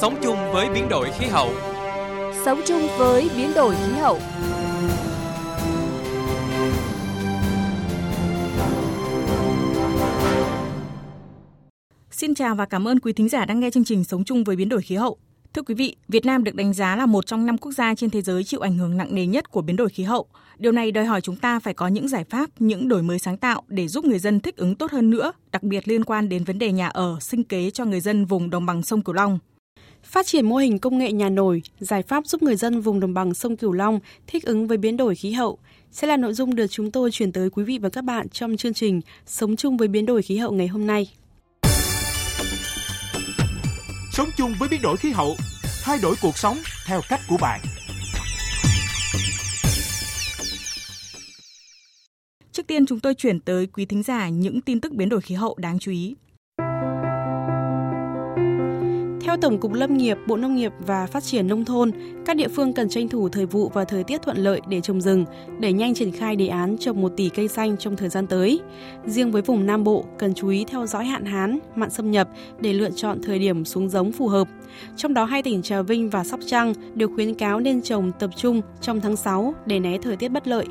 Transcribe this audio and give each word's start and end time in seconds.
Sống 0.00 0.16
chung 0.22 0.36
với 0.52 0.68
biến 0.74 0.88
đổi 0.88 1.10
khí 1.18 1.26
hậu. 1.26 1.50
Sống 2.44 2.60
chung 2.66 2.82
với 2.98 3.30
biến 3.36 3.50
đổi 3.54 3.74
khí 3.74 3.92
hậu. 3.92 4.18
Xin 12.10 12.34
chào 12.34 12.54
và 12.54 12.66
cảm 12.66 12.88
ơn 12.88 13.00
quý 13.00 13.12
thính 13.12 13.28
giả 13.28 13.44
đang 13.44 13.60
nghe 13.60 13.70
chương 13.70 13.84
trình 13.84 14.04
Sống 14.04 14.24
chung 14.24 14.44
với 14.44 14.56
biến 14.56 14.68
đổi 14.68 14.82
khí 14.82 14.94
hậu. 14.94 15.16
Thưa 15.54 15.62
quý 15.62 15.74
vị, 15.74 15.96
Việt 16.08 16.26
Nam 16.26 16.44
được 16.44 16.54
đánh 16.54 16.72
giá 16.72 16.96
là 16.96 17.06
một 17.06 17.26
trong 17.26 17.46
năm 17.46 17.58
quốc 17.58 17.72
gia 17.72 17.94
trên 17.94 18.10
thế 18.10 18.22
giới 18.22 18.44
chịu 18.44 18.60
ảnh 18.60 18.78
hưởng 18.78 18.96
nặng 18.96 19.14
nề 19.14 19.26
nhất 19.26 19.50
của 19.50 19.62
biến 19.62 19.76
đổi 19.76 19.88
khí 19.88 20.02
hậu. 20.02 20.26
Điều 20.58 20.72
này 20.72 20.92
đòi 20.92 21.04
hỏi 21.04 21.20
chúng 21.20 21.36
ta 21.36 21.60
phải 21.60 21.74
có 21.74 21.88
những 21.88 22.08
giải 22.08 22.24
pháp, 22.24 22.50
những 22.58 22.88
đổi 22.88 23.02
mới 23.02 23.18
sáng 23.18 23.36
tạo 23.36 23.62
để 23.68 23.88
giúp 23.88 24.04
người 24.04 24.18
dân 24.18 24.40
thích 24.40 24.56
ứng 24.56 24.74
tốt 24.74 24.90
hơn 24.90 25.10
nữa, 25.10 25.32
đặc 25.52 25.62
biệt 25.62 25.88
liên 25.88 26.04
quan 26.04 26.28
đến 26.28 26.44
vấn 26.44 26.58
đề 26.58 26.72
nhà 26.72 26.88
ở, 26.88 27.16
sinh 27.20 27.44
kế 27.44 27.70
cho 27.70 27.84
người 27.84 28.00
dân 28.00 28.24
vùng 28.24 28.50
đồng 28.50 28.66
bằng 28.66 28.82
sông 28.82 29.02
Cửu 29.02 29.14
Long. 29.14 29.38
Phát 30.02 30.26
triển 30.26 30.48
mô 30.48 30.56
hình 30.56 30.78
công 30.78 30.98
nghệ 30.98 31.12
nhà 31.12 31.28
nổi, 31.28 31.62
giải 31.78 32.02
pháp 32.02 32.26
giúp 32.26 32.42
người 32.42 32.56
dân 32.56 32.80
vùng 32.80 33.00
đồng 33.00 33.14
bằng 33.14 33.34
sông 33.34 33.56
Cửu 33.56 33.72
Long 33.72 34.00
thích 34.26 34.44
ứng 34.44 34.66
với 34.66 34.78
biến 34.78 34.96
đổi 34.96 35.14
khí 35.14 35.32
hậu 35.32 35.58
sẽ 35.90 36.06
là 36.06 36.16
nội 36.16 36.32
dung 36.32 36.54
được 36.54 36.66
chúng 36.66 36.90
tôi 36.90 37.10
chuyển 37.10 37.32
tới 37.32 37.50
quý 37.50 37.64
vị 37.64 37.78
và 37.78 37.88
các 37.88 38.04
bạn 38.04 38.28
trong 38.28 38.56
chương 38.56 38.74
trình 38.74 39.00
Sống 39.26 39.56
chung 39.56 39.76
với 39.76 39.88
biến 39.88 40.06
đổi 40.06 40.22
khí 40.22 40.36
hậu 40.36 40.52
ngày 40.52 40.66
hôm 40.66 40.86
nay. 40.86 41.10
Sống 44.12 44.28
chung 44.36 44.54
với 44.58 44.68
biến 44.68 44.82
đổi 44.82 44.96
khí 44.96 45.10
hậu, 45.10 45.36
thay 45.82 45.98
đổi 46.02 46.14
cuộc 46.22 46.38
sống 46.38 46.56
theo 46.86 47.00
cách 47.08 47.20
của 47.28 47.36
bạn. 47.40 47.60
Trước 52.52 52.66
tiên 52.66 52.86
chúng 52.86 53.00
tôi 53.00 53.14
chuyển 53.14 53.40
tới 53.40 53.66
quý 53.66 53.84
thính 53.84 54.02
giả 54.02 54.28
những 54.28 54.60
tin 54.60 54.80
tức 54.80 54.92
biến 54.92 55.08
đổi 55.08 55.20
khí 55.20 55.34
hậu 55.34 55.54
đáng 55.58 55.78
chú 55.78 55.92
ý. 55.92 56.14
Theo 59.28 59.36
Tổng 59.36 59.58
cục 59.58 59.72
Lâm 59.72 59.96
nghiệp, 59.96 60.18
Bộ 60.26 60.36
Nông 60.36 60.56
nghiệp 60.56 60.72
và 60.78 61.06
Phát 61.06 61.22
triển 61.22 61.48
Nông 61.48 61.64
thôn, 61.64 61.90
các 62.26 62.36
địa 62.36 62.48
phương 62.48 62.72
cần 62.72 62.88
tranh 62.88 63.08
thủ 63.08 63.28
thời 63.28 63.46
vụ 63.46 63.68
và 63.68 63.84
thời 63.84 64.04
tiết 64.04 64.22
thuận 64.22 64.36
lợi 64.36 64.60
để 64.68 64.80
trồng 64.80 65.00
rừng, 65.00 65.24
đẩy 65.60 65.72
nhanh 65.72 65.94
triển 65.94 66.12
khai 66.12 66.36
đề 66.36 66.48
án 66.48 66.78
trồng 66.78 67.00
1 67.00 67.12
tỷ 67.16 67.28
cây 67.28 67.48
xanh 67.48 67.76
trong 67.76 67.96
thời 67.96 68.08
gian 68.08 68.26
tới. 68.26 68.60
Riêng 69.06 69.32
với 69.32 69.42
vùng 69.42 69.66
Nam 69.66 69.84
Bộ, 69.84 70.04
cần 70.18 70.34
chú 70.34 70.48
ý 70.48 70.64
theo 70.64 70.86
dõi 70.86 71.04
hạn 71.04 71.24
hán, 71.24 71.58
mặn 71.74 71.90
xâm 71.90 72.10
nhập 72.10 72.28
để 72.60 72.72
lựa 72.72 72.90
chọn 72.90 73.18
thời 73.22 73.38
điểm 73.38 73.64
xuống 73.64 73.88
giống 73.88 74.12
phù 74.12 74.28
hợp. 74.28 74.48
Trong 74.96 75.14
đó 75.14 75.24
hai 75.24 75.42
tỉnh 75.42 75.62
Trà 75.62 75.82
Vinh 75.82 76.10
và 76.10 76.24
Sóc 76.24 76.40
Trăng 76.46 76.74
được 76.94 77.10
khuyến 77.14 77.34
cáo 77.34 77.60
nên 77.60 77.82
trồng 77.82 78.12
tập 78.18 78.30
trung 78.36 78.60
trong 78.80 79.00
tháng 79.00 79.16
6 79.16 79.54
để 79.66 79.80
né 79.80 79.98
thời 80.02 80.16
tiết 80.16 80.28
bất 80.28 80.48
lợi. 80.48 80.66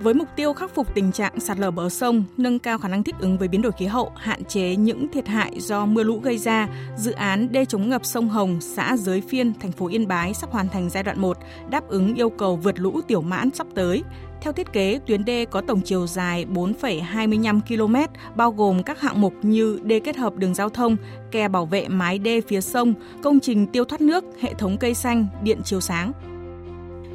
Với 0.00 0.14
mục 0.14 0.28
tiêu 0.36 0.52
khắc 0.52 0.74
phục 0.74 0.94
tình 0.94 1.12
trạng 1.12 1.40
sạt 1.40 1.58
lở 1.58 1.70
bờ 1.70 1.88
sông, 1.88 2.24
nâng 2.36 2.58
cao 2.58 2.78
khả 2.78 2.88
năng 2.88 3.02
thích 3.02 3.14
ứng 3.18 3.38
với 3.38 3.48
biến 3.48 3.62
đổi 3.62 3.72
khí 3.72 3.86
hậu, 3.86 4.12
hạn 4.16 4.44
chế 4.44 4.76
những 4.76 5.08
thiệt 5.08 5.28
hại 5.28 5.60
do 5.60 5.86
mưa 5.86 6.02
lũ 6.02 6.20
gây 6.22 6.38
ra, 6.38 6.68
dự 6.96 7.12
án 7.12 7.52
đê 7.52 7.64
chống 7.64 7.88
ngập 7.88 8.04
sông 8.04 8.28
Hồng, 8.28 8.60
xã 8.60 8.96
Giới 8.96 9.20
Phiên, 9.20 9.52
thành 9.60 9.72
phố 9.72 9.88
Yên 9.88 10.08
Bái 10.08 10.34
sắp 10.34 10.50
hoàn 10.50 10.68
thành 10.68 10.90
giai 10.90 11.02
đoạn 11.02 11.20
1, 11.20 11.38
đáp 11.70 11.88
ứng 11.88 12.14
yêu 12.14 12.30
cầu 12.30 12.56
vượt 12.56 12.80
lũ 12.80 13.00
tiểu 13.08 13.22
mãn 13.22 13.50
sắp 13.50 13.66
tới. 13.74 14.02
Theo 14.40 14.52
thiết 14.52 14.72
kế, 14.72 15.00
tuyến 15.06 15.24
đê 15.24 15.44
có 15.44 15.60
tổng 15.60 15.80
chiều 15.84 16.06
dài 16.06 16.46
4,25 16.54 17.60
km, 17.60 18.12
bao 18.36 18.52
gồm 18.52 18.82
các 18.82 19.00
hạng 19.00 19.20
mục 19.20 19.34
như 19.42 19.80
đê 19.82 20.00
kết 20.00 20.16
hợp 20.16 20.36
đường 20.36 20.54
giao 20.54 20.68
thông, 20.68 20.96
kè 21.30 21.48
bảo 21.48 21.66
vệ 21.66 21.88
mái 21.88 22.18
đê 22.18 22.40
phía 22.40 22.60
sông, 22.60 22.94
công 23.22 23.40
trình 23.40 23.66
tiêu 23.66 23.84
thoát 23.84 24.00
nước, 24.00 24.24
hệ 24.40 24.54
thống 24.54 24.76
cây 24.78 24.94
xanh, 24.94 25.26
điện 25.42 25.62
chiếu 25.64 25.80
sáng. 25.80 26.12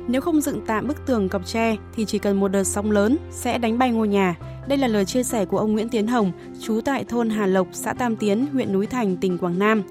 Nếu 0.08 0.22
không 0.22 0.42
dựng 0.42 0.62
tạm 0.68 0.88
bức 0.88 1.06
tường 1.06 1.30
cọc 1.30 1.46
tre 1.46 1.76
thì 1.96 2.06
chỉ 2.06 2.20
cần 2.20 2.40
một 2.40 2.48
đợt 2.48 2.64
sóng 2.64 2.92
lớn 2.92 3.18
sẽ 3.32 3.58
đánh 3.58 3.80
bay 3.80 3.92
ngôi 3.92 4.08
nhà. 4.08 4.36
Đây 4.68 4.78
là 4.78 4.88
lời 4.88 5.06
chia 5.06 5.24
sẻ 5.24 5.46
của 5.46 5.58
ông 5.58 5.74
Nguyễn 5.74 5.90
Tiến 5.90 6.08
Hồng, 6.08 6.32
trú 6.62 6.82
tại 6.86 7.04
thôn 7.04 7.30
Hà 7.30 7.46
Lộc, 7.46 7.68
xã 7.72 7.94
Tam 7.94 8.16
Tiến, 8.16 8.46
huyện 8.54 8.74
Núi 8.74 8.86
Thành, 8.86 9.18
tỉnh 9.18 9.38
Quảng 9.38 9.60
Nam. 9.60 9.84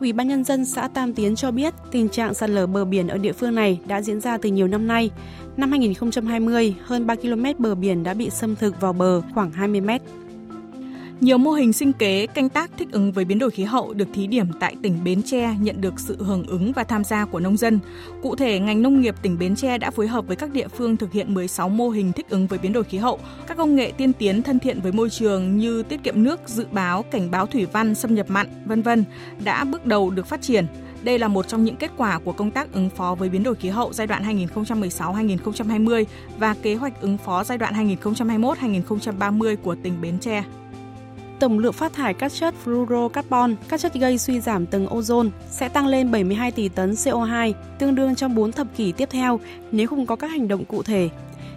Ủy 0.00 0.12
ban 0.12 0.28
nhân 0.28 0.44
dân 0.44 0.64
xã 0.64 0.88
Tam 0.88 1.14
Tiến 1.14 1.36
cho 1.36 1.50
biết 1.50 1.74
tình 1.90 2.08
trạng 2.08 2.34
sạt 2.34 2.50
lở 2.50 2.66
bờ 2.66 2.84
biển 2.84 3.08
ở 3.08 3.18
địa 3.18 3.32
phương 3.32 3.54
này 3.54 3.80
đã 3.86 4.02
diễn 4.02 4.20
ra 4.20 4.38
từ 4.38 4.50
nhiều 4.50 4.68
năm 4.68 4.86
nay. 4.86 5.10
Năm 5.56 5.70
2020, 5.70 6.74
hơn 6.84 7.06
3 7.06 7.14
km 7.14 7.44
bờ 7.58 7.74
biển 7.74 8.02
đã 8.02 8.14
bị 8.14 8.30
xâm 8.30 8.56
thực 8.56 8.80
vào 8.80 8.92
bờ 8.92 9.22
khoảng 9.34 9.50
20 9.50 9.80
mét. 9.80 10.02
Nhiều 11.20 11.38
mô 11.38 11.50
hình 11.50 11.72
sinh 11.72 11.92
kế, 11.92 12.26
canh 12.26 12.48
tác 12.48 12.70
thích 12.78 12.88
ứng 12.92 13.12
với 13.12 13.24
biến 13.24 13.38
đổi 13.38 13.50
khí 13.50 13.64
hậu 13.64 13.94
được 13.94 14.08
thí 14.14 14.26
điểm 14.26 14.46
tại 14.60 14.76
tỉnh 14.82 15.04
Bến 15.04 15.22
Tre 15.22 15.54
nhận 15.60 15.80
được 15.80 16.00
sự 16.00 16.16
hưởng 16.22 16.46
ứng 16.46 16.72
và 16.72 16.84
tham 16.84 17.04
gia 17.04 17.24
của 17.24 17.40
nông 17.40 17.56
dân. 17.56 17.78
Cụ 18.22 18.36
thể, 18.36 18.58
ngành 18.58 18.82
nông 18.82 19.00
nghiệp 19.00 19.14
tỉnh 19.22 19.38
Bến 19.38 19.56
Tre 19.56 19.78
đã 19.78 19.90
phối 19.90 20.06
hợp 20.06 20.26
với 20.26 20.36
các 20.36 20.52
địa 20.52 20.68
phương 20.68 20.96
thực 20.96 21.12
hiện 21.12 21.34
16 21.34 21.68
mô 21.68 21.88
hình 21.88 22.12
thích 22.12 22.26
ứng 22.28 22.46
với 22.46 22.58
biến 22.58 22.72
đổi 22.72 22.84
khí 22.84 22.98
hậu. 22.98 23.18
Các 23.46 23.56
công 23.56 23.76
nghệ 23.76 23.92
tiên 23.96 24.12
tiến 24.12 24.42
thân 24.42 24.58
thiện 24.58 24.80
với 24.80 24.92
môi 24.92 25.10
trường 25.10 25.56
như 25.56 25.82
tiết 25.82 26.02
kiệm 26.02 26.22
nước, 26.22 26.40
dự 26.46 26.66
báo, 26.72 27.02
cảnh 27.02 27.30
báo 27.30 27.46
thủy 27.46 27.66
văn, 27.72 27.94
xâm 27.94 28.14
nhập 28.14 28.30
mặn, 28.30 28.46
vân 28.64 28.82
vân 28.82 29.04
đã 29.44 29.64
bước 29.64 29.86
đầu 29.86 30.10
được 30.10 30.26
phát 30.26 30.42
triển. 30.42 30.66
Đây 31.02 31.18
là 31.18 31.28
một 31.28 31.48
trong 31.48 31.64
những 31.64 31.76
kết 31.76 31.90
quả 31.96 32.18
của 32.18 32.32
công 32.32 32.50
tác 32.50 32.72
ứng 32.72 32.90
phó 32.90 33.14
với 33.14 33.28
biến 33.28 33.42
đổi 33.42 33.54
khí 33.54 33.68
hậu 33.68 33.92
giai 33.92 34.06
đoạn 34.06 34.46
2016-2020 34.54 36.04
và 36.38 36.54
kế 36.62 36.74
hoạch 36.74 37.00
ứng 37.00 37.18
phó 37.18 37.44
giai 37.44 37.58
đoạn 37.58 37.96
2021-2030 38.02 39.56
của 39.56 39.74
tỉnh 39.82 40.00
Bến 40.00 40.18
Tre 40.18 40.44
tổng 41.40 41.58
lượng 41.58 41.72
phát 41.72 41.92
thải 41.92 42.14
các 42.14 42.32
chất 42.32 42.54
fluorocarbon, 42.64 43.54
các 43.68 43.80
chất 43.80 43.94
gây 43.94 44.18
suy 44.18 44.40
giảm 44.40 44.66
tầng 44.66 44.86
ozone 44.86 45.30
sẽ 45.50 45.68
tăng 45.68 45.86
lên 45.86 46.10
72 46.10 46.50
tỷ 46.50 46.68
tấn 46.68 46.90
CO2, 46.90 47.52
tương 47.78 47.94
đương 47.94 48.14
trong 48.14 48.34
4 48.34 48.52
thập 48.52 48.66
kỷ 48.76 48.92
tiếp 48.92 49.08
theo 49.10 49.40
nếu 49.72 49.86
không 49.86 50.06
có 50.06 50.16
các 50.16 50.30
hành 50.30 50.48
động 50.48 50.64
cụ 50.64 50.82
thể. 50.82 51.08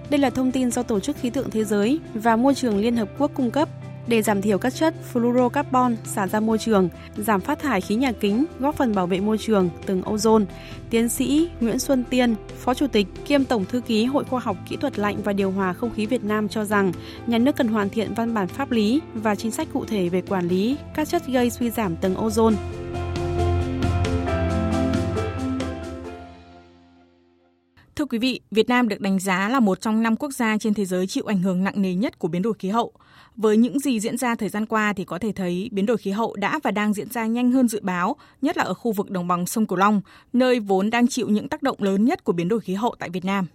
Đây 0.10 0.20
là 0.20 0.30
thông 0.30 0.52
tin 0.52 0.72
do 0.72 0.84
Tổ 0.84 1.00
chức 1.00 1.18
Khí 1.18 1.30
tượng 1.30 1.50
Thế 1.50 1.64
giới 1.64 2.00
và 2.14 2.36
Môi 2.36 2.56
trường 2.56 2.78
Liên 2.78 2.98
Hợp 2.98 3.10
Quốc 3.18 3.32
cung 3.34 3.52
cấp 3.52 3.70
để 4.10 4.22
giảm 4.22 4.42
thiểu 4.42 4.58
các 4.58 4.76
chất 4.76 4.94
fluorocarbon 5.14 5.96
xả 6.04 6.28
ra 6.28 6.40
môi 6.40 6.58
trường, 6.58 6.90
giảm 7.18 7.42
phát 7.42 7.60
thải 7.60 7.82
khí 7.82 7.96
nhà 7.96 8.12
kính, 8.12 8.46
góp 8.60 8.76
phần 8.76 8.96
bảo 8.96 9.08
vệ 9.08 9.20
môi 9.20 9.38
trường, 9.38 9.70
tầng 9.86 10.02
ozone. 10.02 10.46
Tiến 10.90 11.10
sĩ 11.10 11.50
Nguyễn 11.60 11.80
Xuân 11.80 12.04
Tiên, 12.10 12.36
Phó 12.58 12.74
Chủ 12.74 12.88
tịch 12.88 13.08
kiêm 13.26 13.46
Tổng 13.46 13.66
thư 13.66 13.82
ký 13.82 14.06
Hội 14.06 14.24
Khoa 14.24 14.40
học 14.40 14.58
Kỹ 14.70 14.78
thuật 14.78 15.00
lạnh 15.00 15.18
và 15.24 15.34
điều 15.34 15.52
hòa 15.52 15.74
không 15.74 15.92
khí 15.96 16.06
Việt 16.06 16.24
Nam 16.24 16.50
cho 16.50 16.66
rằng, 16.66 16.92
nhà 17.28 17.38
nước 17.38 17.56
cần 17.56 17.68
hoàn 17.68 17.90
thiện 17.90 18.14
văn 18.14 18.34
bản 18.34 18.48
pháp 18.48 18.72
lý 18.72 19.02
và 19.14 19.36
chính 19.36 19.52
sách 19.52 19.68
cụ 19.74 19.86
thể 19.86 20.10
về 20.10 20.22
quản 20.22 20.48
lý 20.48 20.78
các 20.96 21.08
chất 21.08 21.28
gây 21.28 21.50
suy 21.50 21.70
giảm 21.70 21.96
tầng 21.96 22.16
ozone. 22.16 22.56
Quý 28.10 28.18
vị, 28.18 28.40
Việt 28.52 28.70
Nam 28.70 28.88
được 28.88 29.02
đánh 29.02 29.20
giá 29.20 29.50
là 29.50 29.60
một 29.60 29.82
trong 29.82 30.04
năm 30.04 30.16
quốc 30.16 30.32
gia 30.32 30.58
trên 30.58 30.74
thế 30.74 30.86
giới 30.86 31.08
chịu 31.08 31.24
ảnh 31.26 31.40
hưởng 31.40 31.64
nặng 31.64 31.82
nề 31.82 31.94
nhất 31.94 32.20
của 32.20 32.28
biến 32.28 32.42
đổi 32.42 32.54
khí 32.60 32.70
hậu. 32.70 32.94
Với 33.36 33.58
những 33.58 33.80
gì 33.80 34.00
diễn 34.00 34.18
ra 34.18 34.36
thời 34.36 34.50
gian 34.50 34.66
qua 34.66 34.94
thì 34.94 35.06
có 35.06 35.20
thể 35.20 35.32
thấy 35.32 35.70
biến 35.72 35.86
đổi 35.86 35.98
khí 35.98 36.12
hậu 36.12 36.36
đã 36.36 36.60
và 36.64 36.72
đang 36.72 36.94
diễn 36.94 37.10
ra 37.10 37.26
nhanh 37.26 37.52
hơn 37.52 37.68
dự 37.68 37.80
báo, 37.84 38.16
nhất 38.42 38.58
là 38.58 38.64
ở 38.64 38.74
khu 38.74 38.92
vực 38.92 39.10
đồng 39.10 39.28
bằng 39.28 39.46
sông 39.46 39.66
Cửu 39.66 39.78
Long, 39.78 40.02
nơi 40.34 40.60
vốn 40.60 40.90
đang 40.90 41.08
chịu 41.08 41.30
những 41.30 41.50
tác 41.50 41.64
động 41.64 41.78
lớn 41.80 42.06
nhất 42.06 42.24
của 42.24 42.34
biến 42.34 42.48
đổi 42.48 42.60
khí 42.60 42.74
hậu 42.74 42.96
tại 43.00 43.10
Việt 43.10 43.26
Nam. 43.26 43.46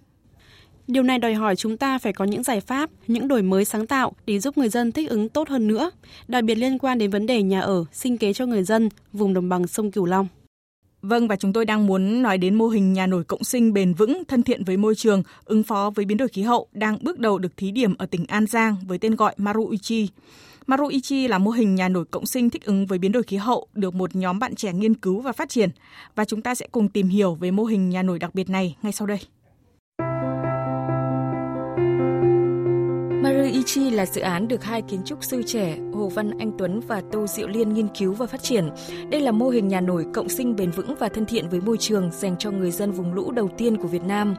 Điều 0.86 1.02
này 1.02 1.18
đòi 1.18 1.34
hỏi 1.34 1.56
chúng 1.56 1.76
ta 1.76 1.98
phải 1.98 2.12
có 2.12 2.24
những 2.24 2.42
giải 2.42 2.60
pháp, 2.60 2.90
những 3.06 3.28
đổi 3.28 3.42
mới 3.42 3.64
sáng 3.64 3.86
tạo 3.86 4.12
để 4.26 4.40
giúp 4.40 4.58
người 4.58 4.68
dân 4.68 4.92
thích 4.92 5.10
ứng 5.10 5.28
tốt 5.28 5.48
hơn 5.48 5.68
nữa, 5.68 5.90
đặc 6.28 6.44
biệt 6.44 6.54
liên 6.54 6.78
quan 6.78 6.98
đến 6.98 7.10
vấn 7.10 7.26
đề 7.26 7.42
nhà 7.42 7.60
ở, 7.60 7.84
sinh 7.92 8.18
kế 8.18 8.32
cho 8.32 8.46
người 8.46 8.62
dân 8.62 8.88
vùng 9.12 9.34
đồng 9.34 9.48
bằng 9.48 9.66
sông 9.66 9.90
Cửu 9.90 10.04
Long. 10.04 10.28
Vâng 11.06 11.28
và 11.28 11.36
chúng 11.36 11.52
tôi 11.52 11.64
đang 11.64 11.86
muốn 11.86 12.22
nói 12.22 12.38
đến 12.38 12.54
mô 12.54 12.68
hình 12.68 12.92
nhà 12.92 13.06
nổi 13.06 13.24
cộng 13.24 13.44
sinh 13.44 13.72
bền 13.72 13.94
vững, 13.94 14.22
thân 14.28 14.42
thiện 14.42 14.64
với 14.64 14.76
môi 14.76 14.94
trường, 14.94 15.22
ứng 15.44 15.62
phó 15.62 15.90
với 15.94 16.04
biến 16.04 16.16
đổi 16.16 16.28
khí 16.28 16.42
hậu 16.42 16.68
đang 16.72 16.98
bước 17.02 17.18
đầu 17.18 17.38
được 17.38 17.56
thí 17.56 17.70
điểm 17.70 17.94
ở 17.98 18.06
tỉnh 18.06 18.24
An 18.26 18.46
Giang 18.46 18.76
với 18.86 18.98
tên 18.98 19.14
gọi 19.14 19.34
Maruichi. 19.36 20.08
Maruichi 20.66 21.28
là 21.28 21.38
mô 21.38 21.50
hình 21.50 21.74
nhà 21.74 21.88
nổi 21.88 22.04
cộng 22.04 22.26
sinh 22.26 22.50
thích 22.50 22.64
ứng 22.64 22.86
với 22.86 22.98
biến 22.98 23.12
đổi 23.12 23.22
khí 23.22 23.36
hậu 23.36 23.66
được 23.74 23.94
một 23.94 24.16
nhóm 24.16 24.38
bạn 24.38 24.54
trẻ 24.54 24.72
nghiên 24.72 24.94
cứu 24.94 25.20
và 25.20 25.32
phát 25.32 25.48
triển 25.48 25.70
và 26.14 26.24
chúng 26.24 26.42
ta 26.42 26.54
sẽ 26.54 26.66
cùng 26.72 26.88
tìm 26.88 27.08
hiểu 27.08 27.34
về 27.34 27.50
mô 27.50 27.64
hình 27.64 27.90
nhà 27.90 28.02
nổi 28.02 28.18
đặc 28.18 28.34
biệt 28.34 28.50
này 28.50 28.76
ngay 28.82 28.92
sau 28.92 29.06
đây. 29.06 29.18
Maruichi 33.24 33.90
là 33.90 34.06
dự 34.06 34.20
án 34.20 34.48
được 34.48 34.64
hai 34.64 34.82
kiến 34.82 35.00
trúc 35.04 35.24
sư 35.24 35.42
trẻ 35.46 35.76
Hồ 35.92 36.08
Văn 36.08 36.30
Anh 36.38 36.52
Tuấn 36.58 36.80
và 36.80 37.02
Tô 37.12 37.26
Diệu 37.26 37.48
Liên 37.48 37.74
nghiên 37.74 37.88
cứu 37.88 38.12
và 38.12 38.26
phát 38.26 38.42
triển. 38.42 38.70
Đây 39.10 39.20
là 39.20 39.32
mô 39.32 39.48
hình 39.48 39.68
nhà 39.68 39.80
nổi 39.80 40.06
cộng 40.14 40.28
sinh 40.28 40.56
bền 40.56 40.70
vững 40.70 40.94
và 40.98 41.08
thân 41.08 41.26
thiện 41.26 41.48
với 41.48 41.60
môi 41.60 41.76
trường 41.78 42.10
dành 42.12 42.36
cho 42.38 42.50
người 42.50 42.70
dân 42.70 42.92
vùng 42.92 43.14
lũ 43.14 43.30
đầu 43.30 43.48
tiên 43.58 43.76
của 43.76 43.88
Việt 43.88 44.02
Nam. 44.02 44.34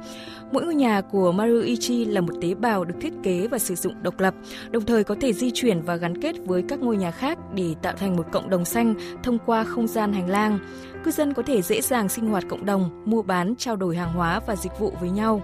Mỗi 0.52 0.64
ngôi 0.64 0.76
nhà 0.76 1.02
của 1.02 1.32
Maruichi 1.32 2.06
là 2.06 2.22
một 2.22 2.34
tế 2.42 2.54
bào 2.54 2.86
được 2.86 2.96
thiết 3.02 3.14
kế 3.24 3.48
và 3.48 3.60
sử 3.60 3.76
dụng 3.76 4.04
độc 4.04 4.20
lập, 4.20 4.34
đồng 4.70 4.86
thời 4.86 5.04
có 5.04 5.16
thể 5.22 5.34
di 5.34 5.52
chuyển 5.54 5.82
và 5.82 5.96
gắn 5.96 6.22
kết 6.22 6.36
với 6.46 6.64
các 6.68 6.80
ngôi 6.80 6.98
nhà 6.98 7.12
khác 7.12 7.38
để 7.54 7.76
tạo 7.82 7.94
thành 7.98 8.16
một 8.16 8.26
cộng 8.32 8.50
đồng 8.50 8.66
xanh 8.66 8.96
thông 9.24 9.38
qua 9.46 9.64
không 9.64 9.88
gian 9.88 10.14
hành 10.14 10.30
lang. 10.30 10.60
Cư 11.04 11.12
dân 11.12 11.34
có 11.34 11.44
thể 11.44 11.62
dễ 11.62 11.82
dàng 11.82 12.10
sinh 12.10 12.30
hoạt 12.30 12.44
cộng 12.50 12.66
đồng, 12.66 13.04
mua 13.06 13.22
bán, 13.22 13.54
trao 13.58 13.76
đổi 13.76 13.96
hàng 13.96 14.14
hóa 14.14 14.40
và 14.48 14.56
dịch 14.56 14.80
vụ 14.80 14.94
với 15.02 15.10
nhau. 15.10 15.42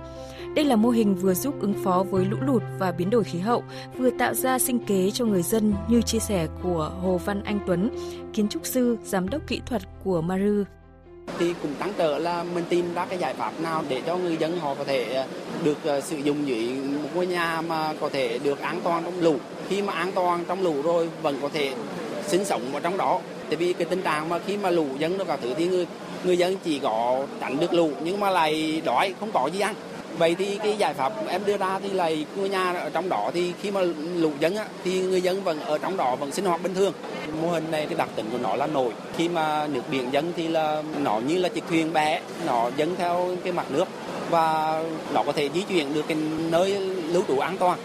Đây 0.56 0.66
là 0.66 0.76
mô 0.76 0.90
hình 0.90 1.16
vừa 1.16 1.34
giúp 1.34 1.62
ứng 1.62 1.74
phó 1.84 2.04
với 2.10 2.26
lũ 2.26 2.38
lụt 2.42 2.64
và 2.80 2.92
biến 2.92 3.10
đổi 3.10 3.24
khí 3.24 3.40
hậu, 3.40 3.64
vừa 3.98 4.10
tạo 4.10 4.34
ra 4.34 4.60
sinh 4.60 4.80
kế 4.80 5.12
cho 5.12 5.26
người 5.26 5.42
dân 5.42 5.74
như 5.88 6.02
chia 6.02 6.20
sẻ 6.20 6.48
của 6.64 6.92
Hồ 7.02 7.20
Văn 7.26 7.44
Anh 7.44 7.60
Tuấn, 7.68 7.90
kiến 8.34 8.48
trúc 8.50 8.66
sư, 8.66 8.98
giám 9.04 9.30
đốc 9.30 9.42
kỹ 9.48 9.62
thuật 9.66 9.82
của 10.04 10.22
Maru. 10.22 10.64
Thì 11.40 11.54
cũng 11.62 11.74
trăn 11.80 11.94
trở 11.98 12.18
là 12.18 12.44
mình 12.44 12.64
tìm 12.70 12.94
ra 12.94 13.06
cái 13.06 13.18
giải 13.18 13.34
pháp 13.34 13.60
nào 13.60 13.84
để 13.90 14.02
cho 14.06 14.18
người 14.18 14.38
dân 14.38 14.60
họ 14.60 14.76
có 14.76 14.84
thể 14.84 15.14
ờ, 15.14 15.28
được 15.64 15.78
ờ, 15.84 16.02
sử 16.02 16.18
dụng 16.18 16.48
dưới 16.48 16.76
một 17.04 17.10
ngôi 17.16 17.28
nhà 17.28 17.62
mà 17.62 17.94
có 18.00 18.10
thể 18.10 18.40
được 18.44 18.60
an 18.60 18.82
toàn 18.84 19.04
trong 19.04 19.22
lũ. 19.22 19.36
Khi 19.68 19.82
mà 19.82 19.94
an 19.94 20.12
toàn 20.16 20.46
trong 20.48 20.62
lũ 20.62 20.82
rồi 20.82 21.10
vẫn 21.22 21.38
có 21.42 21.50
thể 21.54 21.74
sinh 22.28 22.46
sống 22.46 22.74
ở 22.74 22.80
trong 22.80 22.98
đó 22.98 23.20
tại 23.50 23.56
vì 23.56 23.74
cái 23.74 23.88
tình 23.90 24.02
trạng 24.02 24.30
mà 24.30 24.40
khi 24.40 24.58
mà 24.58 24.70
lũ 24.70 24.86
dân 25.00 25.18
nó 25.18 25.24
cả 25.24 25.38
thứ 25.38 25.54
thì 25.58 25.68
người 25.68 25.88
người 26.24 26.38
dân 26.38 26.56
chỉ 26.64 26.80
có 26.80 27.26
tránh 27.40 27.60
được 27.60 27.74
lũ 27.74 27.92
nhưng 28.04 28.20
mà 28.20 28.30
lại 28.30 28.82
đói 28.86 29.14
không 29.20 29.32
có 29.34 29.50
gì 29.54 29.60
ăn 29.60 29.76
vậy 30.18 30.36
thì 30.36 30.58
cái 30.64 30.76
giải 30.78 30.94
pháp 30.94 31.14
em 31.28 31.46
đưa 31.46 31.58
ra 31.58 31.80
thì 31.84 31.90
là 31.90 32.12
ngôi 32.36 32.50
nhà 32.50 32.74
ở 32.74 32.90
trong 32.90 33.10
đó 33.10 33.32
thì 33.34 33.54
khi 33.62 33.72
mà 33.72 33.82
lũ 34.16 34.32
dân 34.40 34.56
á, 34.56 34.66
thì 34.84 35.00
người 35.00 35.22
dân 35.22 35.44
vẫn 35.44 35.60
ở 35.60 35.78
trong 35.78 35.98
đó 35.98 36.16
vẫn 36.16 36.32
sinh 36.32 36.46
hoạt 36.46 36.64
bình 36.64 36.76
thường. 36.76 36.94
Mô 37.42 37.48
hình 37.48 37.72
này 37.72 37.88
thì 37.90 37.96
đặc 37.96 38.10
tính 38.16 38.26
của 38.32 38.38
nó 38.38 38.56
là 38.56 38.68
nổi. 38.68 38.92
Khi 39.18 39.30
mà 39.30 39.68
nước 39.68 39.82
biển 39.92 40.14
dân 40.14 40.34
thì 40.36 40.48
là 40.48 40.84
nó 41.04 41.20
như 41.28 41.38
là 41.38 41.50
chiếc 41.50 41.64
thuyền 41.70 41.94
bé 41.94 42.22
nó 42.46 42.70
dâng 42.78 42.96
theo 42.98 43.36
cái 43.44 43.54
mặt 43.54 43.66
nước 43.70 43.86
và 44.30 44.80
nó 45.14 45.24
có 45.24 45.32
thể 45.32 45.50
di 45.54 45.62
chuyển 45.62 45.94
được 45.94 46.08
cái 46.08 46.18
nơi 46.52 46.80
lưu 47.08 47.24
trú 47.28 47.40
an 47.40 47.58
toàn 47.58 47.80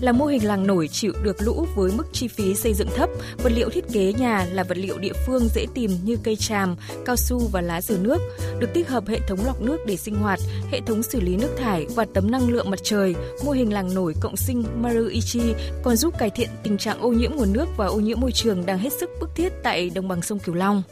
là 0.00 0.12
mô 0.12 0.26
hình 0.26 0.46
làng 0.46 0.66
nổi 0.66 0.88
chịu 0.88 1.12
được 1.22 1.36
lũ 1.42 1.66
với 1.74 1.90
mức 1.96 2.06
chi 2.12 2.28
phí 2.28 2.54
xây 2.54 2.74
dựng 2.74 2.88
thấp, 2.96 3.10
vật 3.38 3.52
liệu 3.52 3.70
thiết 3.70 3.84
kế 3.92 4.12
nhà 4.12 4.46
là 4.52 4.62
vật 4.62 4.78
liệu 4.78 4.98
địa 4.98 5.12
phương 5.26 5.48
dễ 5.54 5.66
tìm 5.74 5.90
như 6.04 6.16
cây 6.22 6.36
tràm, 6.36 6.76
cao 7.04 7.16
su 7.16 7.38
và 7.52 7.60
lá 7.60 7.80
dừa 7.80 7.98
nước, 7.98 8.18
được 8.58 8.70
tích 8.74 8.88
hợp 8.88 9.04
hệ 9.08 9.20
thống 9.28 9.38
lọc 9.46 9.62
nước 9.62 9.78
để 9.86 9.96
sinh 9.96 10.14
hoạt, 10.14 10.40
hệ 10.70 10.80
thống 10.80 11.02
xử 11.02 11.20
lý 11.20 11.36
nước 11.36 11.50
thải 11.58 11.86
và 11.94 12.06
tấm 12.14 12.30
năng 12.30 12.48
lượng 12.48 12.70
mặt 12.70 12.80
trời. 12.82 13.14
Mô 13.44 13.52
hình 13.52 13.72
làng 13.72 13.94
nổi 13.94 14.14
cộng 14.20 14.36
sinh 14.36 14.64
Maruichi 14.76 15.54
còn 15.82 15.96
giúp 15.96 16.18
cải 16.18 16.30
thiện 16.30 16.48
tình 16.62 16.78
trạng 16.78 17.00
ô 17.00 17.08
nhiễm 17.08 17.30
nguồn 17.36 17.52
nước 17.52 17.68
và 17.76 17.86
ô 17.86 18.00
nhiễm 18.00 18.20
môi 18.20 18.32
trường 18.32 18.66
đang 18.66 18.78
hết 18.78 18.92
sức 18.92 19.10
bức 19.20 19.30
thiết 19.36 19.52
tại 19.62 19.90
đồng 19.94 20.08
bằng 20.08 20.22
sông 20.22 20.38
Cửu 20.38 20.54
Long 20.54 20.82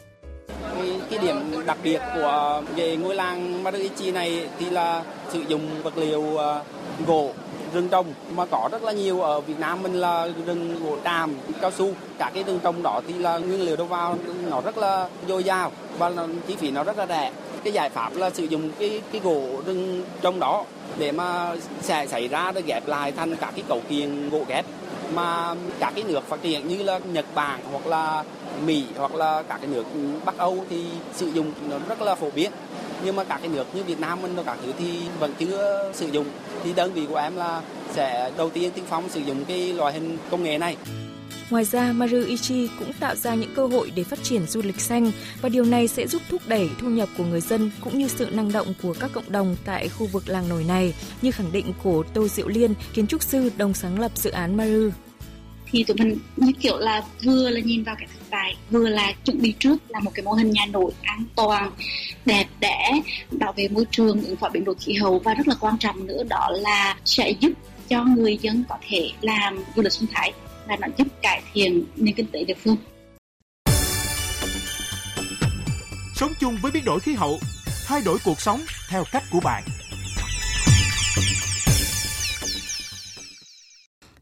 cái, 1.09 1.19
điểm 1.19 1.65
đặc 1.65 1.77
biệt 1.83 2.01
của 2.15 2.63
về 2.75 2.95
ngôi 2.95 3.15
làng 3.15 3.63
Maruichi 3.63 4.11
này 4.11 4.47
thì 4.59 4.69
là 4.69 5.03
sử 5.29 5.39
dụng 5.39 5.83
vật 5.83 5.97
liệu 5.97 6.37
à, 6.37 6.63
gỗ 7.07 7.31
rừng 7.73 7.87
trồng 7.89 8.05
mà 8.35 8.45
có 8.45 8.69
rất 8.71 8.83
là 8.83 8.91
nhiều 8.91 9.21
ở 9.21 9.41
Việt 9.41 9.59
Nam 9.59 9.83
mình 9.83 9.93
là 9.93 10.27
rừng 10.45 10.83
gỗ 10.83 10.97
tràm, 11.03 11.35
cao 11.61 11.71
su. 11.71 11.93
Cả 12.17 12.31
cái 12.33 12.43
rừng 12.43 12.59
trồng 12.63 12.83
đó 12.83 13.01
thì 13.07 13.13
là 13.13 13.37
nguyên 13.37 13.61
liệu 13.61 13.75
đầu 13.75 13.87
vào 13.87 14.17
nó 14.49 14.61
rất 14.61 14.77
là 14.77 15.09
dồi 15.27 15.43
dào 15.43 15.71
và 15.97 16.11
chi 16.47 16.55
phí 16.55 16.71
nó 16.71 16.83
rất 16.83 16.97
là 16.97 17.05
rẻ. 17.05 17.31
Cái 17.63 17.73
giải 17.73 17.89
pháp 17.89 18.15
là 18.15 18.29
sử 18.29 18.43
dụng 18.43 18.71
cái 18.79 19.01
cái 19.11 19.21
gỗ 19.23 19.41
rừng 19.65 20.03
trồng 20.21 20.39
đó 20.39 20.63
để 20.97 21.11
mà 21.11 21.55
sẽ 21.81 22.07
xảy 22.07 22.27
ra 22.27 22.51
để 22.51 22.61
ghép 22.65 22.87
lại 22.87 23.11
thành 23.11 23.35
các 23.35 23.51
cái 23.55 23.63
cấu 23.67 23.81
kiện 23.89 24.29
gỗ 24.29 24.41
ghép 24.47 24.65
mà 25.13 25.55
các 25.79 25.93
cái 25.95 26.03
nước 26.07 26.23
phát 26.27 26.41
triển 26.41 26.67
như 26.67 26.83
là 26.83 26.99
Nhật 26.99 27.25
Bản 27.35 27.59
hoặc 27.71 27.87
là 27.87 28.23
Mỹ 28.65 28.83
hoặc 28.97 29.15
là 29.15 29.43
các 29.43 29.57
cái 29.61 29.67
nước 29.67 29.83
Bắc 30.25 30.37
Âu 30.37 30.65
thì 30.69 30.85
sử 31.13 31.27
dụng 31.27 31.51
nó 31.69 31.77
rất 31.89 32.01
là 32.01 32.15
phổ 32.15 32.29
biến 32.35 32.51
nhưng 33.05 33.15
mà 33.15 33.23
các 33.23 33.37
cái 33.37 33.49
nước 33.49 33.75
như 33.75 33.83
Việt 33.83 33.99
Nam 33.99 34.21
mình 34.21 34.35
các 34.45 34.57
thứ 34.65 34.73
thì 34.79 34.99
vẫn 35.19 35.33
chưa 35.39 35.91
sử 35.95 36.07
dụng. 36.07 36.25
Thì 36.63 36.73
đơn 36.73 36.93
vị 36.93 37.05
của 37.09 37.15
em 37.15 37.35
là 37.35 37.61
sẽ 37.93 38.31
đầu 38.37 38.49
tiên 38.49 38.71
tiên 38.71 38.85
phong 38.89 39.09
sử 39.09 39.19
dụng 39.19 39.45
cái 39.45 39.73
loại 39.73 39.93
hình 39.93 40.17
công 40.31 40.43
nghệ 40.43 40.57
này. 40.57 40.77
Ngoài 41.49 41.65
ra, 41.65 41.91
Maruichi 41.91 42.69
cũng 42.79 42.93
tạo 42.93 43.15
ra 43.15 43.35
những 43.35 43.53
cơ 43.55 43.67
hội 43.67 43.91
để 43.95 44.03
phát 44.03 44.23
triển 44.23 44.47
du 44.47 44.61
lịch 44.61 44.81
xanh 44.81 45.11
và 45.41 45.49
điều 45.49 45.63
này 45.63 45.87
sẽ 45.87 46.07
giúp 46.07 46.21
thúc 46.29 46.41
đẩy 46.47 46.69
thu 46.79 46.89
nhập 46.89 47.09
của 47.17 47.23
người 47.23 47.41
dân 47.41 47.71
cũng 47.81 47.99
như 47.99 48.07
sự 48.07 48.27
năng 48.31 48.51
động 48.51 48.73
của 48.81 48.93
các 48.99 49.11
cộng 49.13 49.31
đồng 49.31 49.55
tại 49.65 49.89
khu 49.89 50.05
vực 50.05 50.23
làng 50.27 50.49
nổi 50.49 50.63
này, 50.63 50.93
như 51.21 51.31
khẳng 51.31 51.51
định 51.51 51.73
của 51.83 52.03
Tô 52.13 52.27
Diệu 52.27 52.47
Liên, 52.47 52.73
kiến 52.93 53.07
trúc 53.07 53.23
sư 53.23 53.51
đồng 53.57 53.73
sáng 53.73 53.99
lập 53.99 54.11
dự 54.15 54.29
án 54.29 54.57
Maru 54.57 54.89
thì 55.71 55.83
tụi 55.83 55.97
mình 55.97 56.17
như 56.35 56.51
kiểu 56.61 56.77
là 56.77 57.01
vừa 57.23 57.49
là 57.49 57.59
nhìn 57.59 57.83
vào 57.83 57.95
cái 57.95 58.07
thực 58.13 58.29
tại, 58.29 58.55
vừa 58.69 58.89
là 58.89 59.13
chuẩn 59.25 59.41
bị 59.41 59.53
trước 59.59 59.77
là 59.87 59.99
một 59.99 60.11
cái 60.13 60.23
mô 60.23 60.31
hình 60.31 60.51
nhà 60.51 60.65
nổi 60.65 60.91
an 61.01 61.23
toàn, 61.35 61.71
đẹp 62.25 62.45
đẽ, 62.59 62.91
bảo 63.31 63.53
vệ 63.53 63.67
môi 63.67 63.85
trường, 63.91 64.23
ứng 64.23 64.35
phó 64.35 64.49
biến 64.49 64.63
đổi 64.63 64.75
khí 64.79 64.93
hậu. 64.93 65.19
Và 65.19 65.33
rất 65.33 65.47
là 65.47 65.55
quan 65.59 65.77
trọng 65.77 66.07
nữa 66.07 66.23
đó 66.29 66.49
là 66.51 66.95
sẽ 67.05 67.29
giúp 67.39 67.51
cho 67.89 68.03
người 68.03 68.37
dân 68.41 68.63
có 68.69 68.77
thể 68.89 69.11
làm 69.21 69.63
du 69.75 69.81
lịch 69.81 69.93
sinh 69.93 70.07
thái 70.13 70.33
và 70.67 70.75
nó 70.75 70.87
giúp 70.97 71.07
cải 71.21 71.41
thiện 71.53 71.83
nền 71.95 72.15
kinh 72.15 72.27
tế 72.31 72.43
địa 72.43 72.53
phương. 72.63 72.77
Sống 76.15 76.33
chung 76.39 76.57
với 76.61 76.71
biến 76.71 76.85
đổi 76.85 76.99
khí 76.99 77.13
hậu, 77.13 77.39
thay 77.87 78.01
đổi 78.05 78.17
cuộc 78.25 78.41
sống 78.41 78.61
theo 78.89 79.03
cách 79.11 79.23
của 79.31 79.39
bạn. 79.43 79.63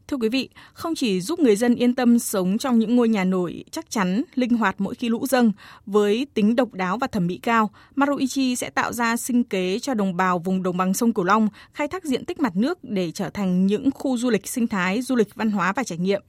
Thưa 0.08 0.16
quý 0.16 0.28
vị, 0.28 0.48
không 0.72 0.94
chỉ 0.94 1.20
giúp 1.20 1.38
người 1.38 1.56
dân 1.56 1.74
yên 1.74 1.94
tâm 1.94 2.18
sống 2.18 2.58
trong 2.58 2.78
những 2.78 2.96
ngôi 2.96 3.08
nhà 3.08 3.24
nổi 3.24 3.64
chắc 3.70 3.90
chắn, 3.90 4.22
linh 4.34 4.56
hoạt 4.56 4.80
mỗi 4.80 4.94
khi 4.94 5.08
lũ 5.08 5.26
dâng, 5.26 5.52
với 5.86 6.26
tính 6.34 6.56
độc 6.56 6.74
đáo 6.74 6.98
và 6.98 7.06
thẩm 7.06 7.26
mỹ 7.26 7.38
cao, 7.42 7.70
Maruichi 7.94 8.56
sẽ 8.56 8.70
tạo 8.70 8.92
ra 8.92 9.16
sinh 9.16 9.44
kế 9.44 9.78
cho 9.78 9.94
đồng 9.94 10.16
bào 10.16 10.38
vùng 10.38 10.62
đồng 10.62 10.76
bằng 10.76 10.94
sông 10.94 11.12
Cửu 11.12 11.24
Long, 11.24 11.48
khai 11.72 11.88
thác 11.88 12.04
diện 12.04 12.24
tích 12.24 12.40
mặt 12.40 12.56
nước 12.56 12.78
để 12.84 13.10
trở 13.10 13.30
thành 13.30 13.66
những 13.66 13.90
khu 13.90 14.16
du 14.16 14.30
lịch 14.30 14.48
sinh 14.48 14.66
thái, 14.66 15.02
du 15.02 15.16
lịch 15.16 15.34
văn 15.34 15.50
hóa 15.50 15.72
và 15.72 15.84
trải 15.84 15.98
nghiệm. 15.98 16.22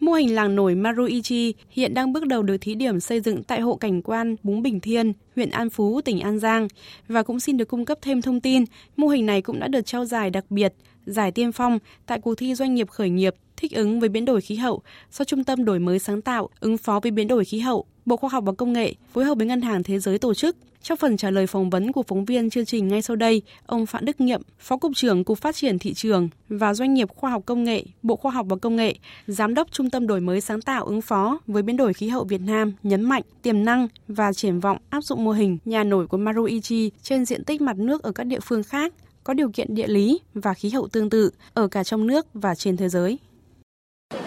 Mô 0.00 0.12
hình 0.12 0.34
làng 0.34 0.56
nổi 0.56 0.74
Maruichi 0.74 1.54
hiện 1.70 1.94
đang 1.94 2.12
bước 2.12 2.26
đầu 2.26 2.42
được 2.42 2.56
thí 2.60 2.74
điểm 2.74 3.00
xây 3.00 3.20
dựng 3.20 3.42
tại 3.42 3.60
hộ 3.60 3.76
cảnh 3.76 4.02
quan 4.02 4.36
Búng 4.42 4.62
Bình 4.62 4.80
Thiên, 4.80 5.12
huyện 5.36 5.50
An 5.50 5.70
Phú, 5.70 6.00
tỉnh 6.00 6.20
An 6.20 6.38
Giang. 6.38 6.68
Và 7.08 7.22
cũng 7.22 7.40
xin 7.40 7.56
được 7.56 7.68
cung 7.68 7.84
cấp 7.84 7.98
thêm 8.02 8.22
thông 8.22 8.40
tin, 8.40 8.64
mô 8.96 9.08
hình 9.08 9.26
này 9.26 9.42
cũng 9.42 9.60
đã 9.60 9.68
được 9.68 9.86
trao 9.86 10.04
giải 10.04 10.30
đặc 10.30 10.44
biệt 10.50 10.74
giải 11.06 11.32
tiên 11.32 11.52
phong 11.52 11.78
tại 12.06 12.18
cuộc 12.20 12.34
thi 12.34 12.54
doanh 12.54 12.74
nghiệp 12.74 12.90
khởi 12.90 13.10
nghiệp 13.10 13.34
thích 13.56 13.72
ứng 13.72 14.00
với 14.00 14.08
biến 14.08 14.24
đổi 14.24 14.40
khí 14.40 14.56
hậu 14.56 14.82
do 15.12 15.24
Trung 15.24 15.44
tâm 15.44 15.64
Đổi 15.64 15.78
mới 15.78 15.98
sáng 15.98 16.22
tạo 16.22 16.48
ứng 16.60 16.78
phó 16.78 17.00
với 17.02 17.12
biến 17.12 17.28
đổi 17.28 17.44
khí 17.44 17.58
hậu, 17.58 17.84
Bộ 18.06 18.16
Khoa 18.16 18.30
học 18.30 18.44
và 18.46 18.52
Công 18.52 18.72
nghệ 18.72 18.94
phối 19.12 19.24
hợp 19.24 19.34
với 19.34 19.46
Ngân 19.46 19.62
hàng 19.62 19.82
Thế 19.82 19.98
giới 19.98 20.18
tổ 20.18 20.34
chức. 20.34 20.56
Trong 20.82 20.98
phần 20.98 21.16
trả 21.16 21.30
lời 21.30 21.46
phỏng 21.46 21.70
vấn 21.70 21.92
của 21.92 22.02
phóng 22.02 22.24
viên 22.24 22.50
chương 22.50 22.64
trình 22.64 22.88
ngay 22.88 23.02
sau 23.02 23.16
đây, 23.16 23.42
ông 23.66 23.86
Phạm 23.86 24.04
Đức 24.04 24.20
Nhiệm, 24.20 24.42
Phó 24.58 24.76
Cục 24.76 24.92
trưởng 24.94 25.24
Cục 25.24 25.38
Phát 25.38 25.56
triển 25.56 25.78
Thị 25.78 25.94
trường 25.94 26.28
và 26.48 26.74
Doanh 26.74 26.94
nghiệp 26.94 27.08
Khoa 27.08 27.30
học 27.30 27.42
Công 27.46 27.64
nghệ, 27.64 27.84
Bộ 28.02 28.16
Khoa 28.16 28.32
học 28.32 28.46
và 28.48 28.56
Công 28.56 28.76
nghệ, 28.76 28.94
Giám 29.26 29.54
đốc 29.54 29.72
Trung 29.72 29.90
tâm 29.90 30.06
Đổi 30.06 30.20
mới 30.20 30.40
sáng 30.40 30.60
tạo 30.60 30.84
ứng 30.84 31.00
phó 31.00 31.38
với 31.46 31.62
biến 31.62 31.76
đổi 31.76 31.92
khí 31.92 32.08
hậu 32.08 32.24
Việt 32.24 32.40
Nam 32.40 32.72
nhấn 32.82 33.02
mạnh 33.02 33.22
tiềm 33.42 33.64
năng 33.64 33.88
và 34.08 34.32
triển 34.32 34.60
vọng 34.60 34.78
áp 34.90 35.04
dụng 35.04 35.24
mô 35.24 35.32
hình 35.32 35.58
nhà 35.64 35.84
nổi 35.84 36.06
của 36.06 36.16
Maruichi 36.16 36.90
trên 37.02 37.24
diện 37.24 37.44
tích 37.44 37.60
mặt 37.60 37.78
nước 37.78 38.02
ở 38.02 38.12
các 38.12 38.24
địa 38.24 38.40
phương 38.40 38.62
khác 38.62 38.92
có 39.24 39.34
điều 39.34 39.48
kiện 39.48 39.74
địa 39.74 39.86
lý 39.86 40.20
và 40.34 40.54
khí 40.54 40.70
hậu 40.70 40.88
tương 40.88 41.10
tự 41.10 41.30
ở 41.54 41.68
cả 41.68 41.84
trong 41.84 42.06
nước 42.06 42.26
và 42.34 42.54
trên 42.54 42.76
thế 42.76 42.88
giới. 42.88 43.18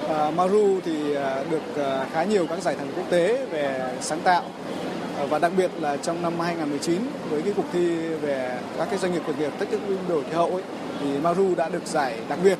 À, 0.08 0.32
Maru 0.32 0.80
thì 0.86 1.16
à, 1.16 1.44
được 1.52 1.76
à, 1.76 2.08
khá 2.12 2.24
nhiều 2.24 2.48
các 2.48 2.62
giải 2.62 2.76
thưởng 2.80 2.92
quốc 2.96 3.06
tế 3.10 3.46
về 3.46 3.94
sáng 4.02 4.22
tạo 4.22 4.44
à, 5.18 5.26
và 5.26 5.40
đặc 5.40 5.52
biệt 5.58 5.72
là 5.80 5.98
trong 5.98 6.22
năm 6.22 6.40
2019 6.40 7.02
với 7.30 7.42
cái 7.42 7.54
cuộc 7.56 7.66
thi 7.74 7.98
về 8.22 8.60
các 8.78 8.88
cái 8.90 9.00
doanh 9.00 9.14
nghiệp 9.14 9.22
khởi 9.26 9.36
nghiệp 9.36 9.52
thách 9.60 9.70
thức 9.70 9.82
biến 9.88 9.98
đổi 10.08 10.24
khí 10.24 10.32
hậu 10.32 10.52
ấy, 10.52 10.64
thì 11.02 11.20
Maru 11.20 11.56
đã 11.56 11.70
được 11.70 11.86
giải 11.86 12.20
đặc 12.30 12.40
biệt 12.44 12.58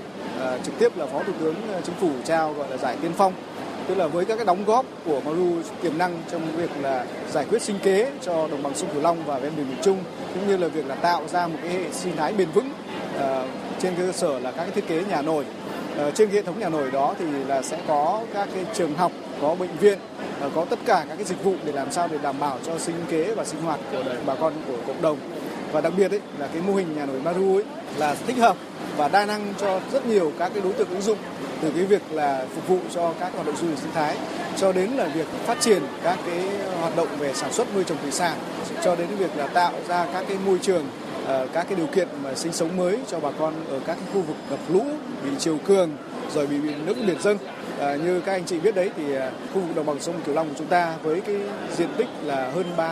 trực 0.64 0.80
tiếp 0.80 0.98
là 0.98 1.06
phó 1.06 1.24
thủ 1.24 1.34
tướng 1.40 1.56
chính 1.84 1.96
phủ 1.96 2.12
trao 2.26 2.54
gọi 2.54 2.70
là 2.70 2.78
giải 2.78 2.98
tiên 3.02 3.12
phong 3.18 3.34
tức 3.88 3.96
là 3.96 4.08
với 4.08 4.26
các 4.26 4.36
cái 4.36 4.46
đóng 4.46 4.66
góp 4.66 4.86
của 5.06 5.22
Maru 5.26 5.52
tiềm 5.82 5.98
năng 5.98 6.22
trong 6.32 6.42
việc 6.58 6.70
là 6.82 7.06
giải 7.32 7.46
quyết 7.50 7.62
sinh 7.62 7.80
kế 7.84 8.12
cho 8.22 8.48
đồng 8.48 8.64
bằng 8.64 8.76
sông 8.76 8.90
Cửu 8.94 9.02
Long 9.02 9.26
và 9.26 9.40
ven 9.40 9.54
biển 9.58 9.70
miền 9.70 9.78
Trung 9.82 9.98
cũng 10.34 10.48
như 10.48 10.58
là 10.58 10.68
việc 10.68 10.88
là 10.88 10.96
tạo 10.96 11.28
ra 11.28 11.48
một 11.48 11.58
cái 11.64 11.72
hệ 11.72 11.92
sinh 11.92 12.16
thái 12.16 12.34
bền 12.34 12.52
vững 12.52 12.70
uh, 13.16 13.22
trên 13.80 13.94
cơ 13.98 14.12
sở 14.12 14.40
là 14.40 14.52
các 14.52 14.64
cái 14.64 14.72
thiết 14.72 14.88
kế 14.88 15.04
nhà 15.04 15.22
nổi. 15.22 15.46
Uh, 16.08 16.16
trên 16.16 16.30
hệ 16.30 16.42
thống 16.42 16.60
nhà 16.60 16.70
nổi 16.70 16.92
đó 16.92 17.16
thì 17.20 17.26
là 17.48 17.62
sẽ 17.62 17.80
có 17.88 18.22
các 18.34 18.50
cái 18.54 18.66
trường 18.74 18.94
học 18.96 19.12
có 19.42 19.56
bệnh 19.56 19.78
viện 19.80 20.00
uh, 20.46 20.52
có 20.56 20.66
tất 20.66 20.80
cả 20.86 21.06
các 21.10 21.16
cái 21.16 21.26
dịch 21.26 21.44
vụ 21.44 21.54
để 21.66 21.72
làm 21.72 21.92
sao 21.92 22.08
để 22.12 22.18
đảm 22.24 22.40
bảo 22.40 22.58
cho 22.66 22.80
sinh 22.80 22.96
kế 23.10 23.34
và 23.36 23.46
sinh 23.46 23.62
hoạt 23.62 23.80
của 23.92 24.04
bà 24.26 24.36
con 24.36 24.54
của 24.68 24.78
cộng 24.88 25.02
đồng 25.02 25.18
và 25.78 25.82
đặc 25.82 25.94
biệt 25.98 26.12
ấy, 26.12 26.20
là 26.40 26.48
cái 26.48 26.62
mô 26.62 26.76
hình 26.76 26.96
nhà 26.96 27.06
nổi 27.06 27.22
Maru 27.22 27.56
ấy 27.56 27.64
là 27.98 28.16
thích 28.28 28.38
hợp 28.38 28.58
và 28.98 29.08
đa 29.08 29.26
năng 29.26 29.54
cho 29.62 29.80
rất 29.92 30.06
nhiều 30.06 30.32
các 30.40 30.52
cái 30.54 30.64
đối 30.64 30.74
tượng 30.74 30.90
ứng 30.90 31.02
dụng 31.02 31.18
từ 31.62 31.72
cái 31.72 31.86
việc 31.86 32.02
là 32.12 32.46
phục 32.56 32.68
vụ 32.68 32.80
cho 32.94 33.14
các 33.20 33.34
hoạt 33.34 33.46
động 33.46 33.56
du 33.62 33.68
lịch 33.68 33.78
sinh 33.78 33.92
thái 33.94 34.18
cho 34.58 34.72
đến 34.72 34.92
là 34.92 35.08
việc 35.08 35.28
phát 35.46 35.62
triển 35.62 35.82
các 36.04 36.20
cái 36.26 36.42
hoạt 36.82 36.96
động 36.96 37.08
về 37.20 37.34
sản 37.34 37.54
xuất 37.54 37.68
nuôi 37.76 37.84
trồng 37.84 37.98
thủy 38.02 38.12
sản 38.12 38.38
cho 38.84 38.96
đến 38.96 39.08
việc 39.20 39.38
là 39.38 39.48
tạo 39.48 39.72
ra 39.88 40.08
các 40.14 40.26
cái 40.28 40.38
môi 40.46 40.60
trường 40.62 40.86
ờ, 41.28 41.48
các 41.54 41.66
cái 41.70 41.76
điều 41.76 41.88
kiện 41.88 42.08
mà 42.24 42.36
sinh 42.36 42.54
sống 42.54 42.78
mới 42.78 43.00
cho 43.12 43.20
bà 43.20 43.32
con 43.40 43.54
ở 43.70 43.80
các 43.80 43.98
cái 44.00 44.10
khu 44.14 44.22
vực 44.22 44.38
ngập 44.50 44.60
lũ 44.70 44.84
bị 45.24 45.30
chiều 45.40 45.58
cường 45.68 45.90
rồi 46.34 46.48
bị, 46.48 46.58
bị 46.58 46.74
nước 46.86 46.96
biển 47.08 47.22
dâng 47.22 47.38
à, 47.80 47.96
như 47.96 48.22
các 48.22 48.32
anh 48.32 48.46
chị 48.46 48.60
biết 48.60 48.76
đấy 48.76 48.90
thì 48.98 49.14
ờ, 49.14 49.32
khu 49.54 49.62
vực 49.62 49.76
đồng 49.76 49.86
bằng 49.86 50.00
sông 50.00 50.22
Cửu 50.26 50.36
Long 50.36 50.50
của 50.50 50.56
chúng 50.58 50.68
ta 50.68 50.96
với 51.04 51.22
cái 51.22 51.36
diện 51.76 51.90
tích 51.98 52.08
là 52.24 52.52
hơn 52.56 52.66
30.000 52.78 52.92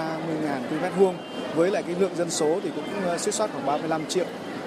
km 0.69 0.99
vuông 0.99 1.15
với 1.55 1.71
lại 1.71 1.83
cái 1.83 1.95
lượng 1.99 2.15
dân 2.15 2.29
số 2.29 2.59
thì 2.63 2.69
cũng 2.75 2.85
ờ, 3.05 3.17
suýt 3.17 3.31
soát 3.31 3.49
khoảng 3.53 3.65
35 3.65 4.05
triệu 4.05 4.25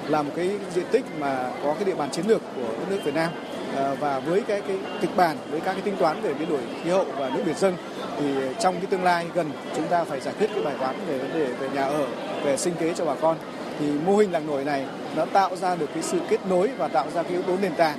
là 0.09 0.23
một 0.23 0.31
cái 0.37 0.51
diện 0.75 0.87
tích 0.91 1.05
mà 1.19 1.51
có 1.63 1.75
cái 1.75 1.85
địa 1.85 1.95
bàn 1.95 2.11
chiến 2.11 2.27
lược 2.29 2.43
của 2.57 2.63
đất 2.63 2.87
nước 2.91 3.01
Việt 3.05 3.15
Nam. 3.15 3.33
À, 3.77 3.95
và 4.01 4.21
với 4.21 4.41
cái 4.41 4.61
cái 4.61 4.77
kịch 5.01 5.17
bản 5.17 5.37
với 5.51 5.61
các 5.61 5.73
cái 5.73 5.83
tính 5.83 5.97
toán 5.97 6.23
về 6.23 6.35
biến 6.35 6.49
đổi 6.49 6.61
khí 6.85 6.91
hậu 6.91 7.05
và 7.17 7.29
nước 7.29 7.43
biển 7.47 7.59
dân 7.59 7.75
thì 8.21 8.27
trong 8.61 8.75
cái 8.75 8.87
tương 8.87 9.05
lai 9.05 9.27
gần 9.35 9.51
chúng 9.77 9.87
ta 9.87 10.05
phải 10.05 10.21
giải 10.21 10.35
quyết 10.39 10.51
cái 10.55 10.65
bài 10.65 10.75
toán 10.81 10.97
về 11.07 11.19
vấn 11.19 11.33
đề 11.33 11.47
về 11.47 11.69
nhà 11.75 11.85
ở 11.85 12.07
về 12.45 12.57
sinh 12.57 12.75
kế 12.81 12.95
cho 12.95 13.05
bà 13.05 13.15
con. 13.15 13.37
Thì 13.81 13.87
mô 14.07 14.17
hình 14.17 14.33
làng 14.33 14.47
nổi 14.47 14.65
này 14.65 14.85
nó 15.17 15.25
tạo 15.25 15.57
ra 15.57 15.75
được 15.75 15.91
cái 15.95 16.03
sự 16.03 16.19
kết 16.29 16.47
nối 16.47 16.71
và 16.79 16.89
tạo 16.89 17.07
ra 17.15 17.23
cái 17.23 17.33
yếu 17.33 17.43
tố 17.43 17.57
nền 17.63 17.75
tảng 17.75 17.99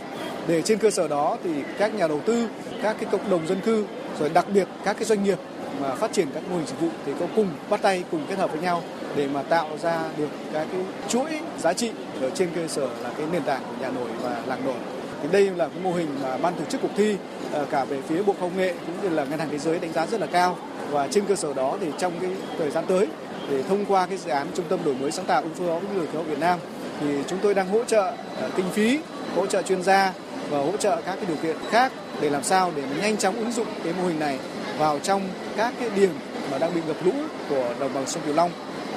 để 0.50 0.62
trên 0.62 0.78
cơ 0.78 0.92
sở 0.92 1.08
đó 1.08 1.38
thì 1.44 1.50
các 1.78 1.94
nhà 1.94 2.08
đầu 2.08 2.20
tư 2.26 2.48
các 2.84 2.96
cái 3.00 3.10
cộng 3.12 3.30
đồng 3.30 3.48
dân 3.48 3.62
cư 3.62 3.86
rồi 4.20 4.30
đặc 4.30 4.46
biệt 4.54 4.68
các 4.86 4.94
cái 4.94 5.06
doanh 5.06 5.24
nghiệp 5.24 5.40
mà 5.82 5.96
phát 5.96 6.14
triển 6.14 6.28
các 6.34 6.44
mô 6.50 6.56
hình 6.56 6.66
dịch 6.66 6.80
vụ 6.82 6.90
thì 7.06 7.12
có 7.20 7.26
cùng 7.36 7.50
bắt 7.70 7.82
tay 7.82 8.04
cùng 8.12 8.26
kết 8.30 8.38
hợp 8.38 8.52
với 8.52 8.62
nhau 8.62 8.84
để 9.16 9.28
mà 9.34 9.44
tạo 9.44 9.68
ra 9.82 10.04
được 10.18 10.30
các 10.54 10.68
cái 10.72 10.82
chuỗi 11.08 11.40
giá 11.60 11.74
trị 11.74 11.92
ở 12.22 12.30
trên 12.30 12.50
cơ 12.56 12.68
sở 12.68 12.88
là 13.04 13.10
cái 13.18 13.28
nền 13.32 13.44
tảng 13.44 13.62
của 13.68 13.82
nhà 13.82 13.92
nổi 13.92 14.10
và 14.22 14.42
làng 14.46 14.66
nổi. 14.66 14.76
Thì 15.22 15.30
đây 15.32 15.50
là 15.56 15.68
cái 15.68 15.84
mô 15.84 15.94
hình 15.94 16.08
mà 16.24 16.38
ban 16.38 16.54
tổ 16.56 16.66
chức 16.70 16.82
cuộc 16.82 16.92
thi 16.98 17.16
à, 17.54 17.62
cả 17.72 17.86
về 17.86 18.02
phía 18.08 18.24
Bộ 18.24 18.36
Công 18.42 18.58
nghệ 18.58 18.74
cũng 18.86 18.96
như 19.04 19.16
là 19.16 19.24
Ngân 19.26 19.40
hàng 19.40 19.50
Thế 19.52 19.58
giới 19.58 19.80
đánh 19.80 19.94
giá 19.94 20.06
rất 20.06 20.22
là 20.22 20.28
cao. 20.28 20.58
Và 20.92 21.08
trên 21.08 21.26
cơ 21.26 21.36
sở 21.36 21.54
đó 21.54 21.78
thì 21.82 21.88
trong 21.98 22.14
cái 22.22 22.32
thời 22.58 22.72
gian 22.72 22.86
tới 22.88 23.08
để 23.50 23.64
thông 23.64 23.86
qua 23.86 24.06
cái 24.06 24.18
dự 24.18 24.30
án 24.30 24.48
Trung 24.56 24.66
tâm 24.70 24.80
đổi 24.86 24.96
mới 24.96 25.12
sáng 25.12 25.26
tạo 25.26 25.42
ứng 25.42 25.54
phó 25.54 25.66
với 25.66 25.80
biến 25.82 25.98
đổi 25.98 26.06
khí 26.08 26.14
hậu 26.14 26.24
Việt 26.24 26.40
Nam 26.40 26.60
thì 27.02 27.08
chúng 27.28 27.40
tôi 27.42 27.54
đang 27.54 27.70
hỗ 27.70 27.84
trợ 27.84 28.12
à, 28.42 28.50
kinh 28.56 28.70
phí, 28.72 29.00
hỗ 29.36 29.46
trợ 29.46 29.62
chuyên 29.62 29.84
gia 29.84 30.14
và 30.50 30.58
hỗ 30.58 30.78
trợ 30.78 31.02
các 31.06 31.16
cái 31.16 31.26
điều 31.28 31.38
kiện 31.38 31.58
khác 31.70 31.92
để 32.22 32.30
làm 32.30 32.44
sao 32.44 32.72
để 32.76 32.84
nhanh 33.02 33.18
chóng 33.18 33.36
ứng 33.36 33.52
dụng 33.52 33.68
cái 33.84 33.94
mô 33.94 34.08
hình 34.08 34.20
này 34.20 34.40
vào 34.78 35.00
trong 35.00 35.22
các 35.58 35.74
cái 35.80 35.90
điểm 35.96 36.12
mà 36.52 36.58
đang 36.58 36.76
bị 36.76 36.82
ngập 36.88 37.06
lũ 37.06 37.12
của 37.50 37.74
đồng 37.80 37.94
bằng 37.94 38.08
sông 38.08 38.24
Cửu 38.26 38.36
Long. 38.36 38.52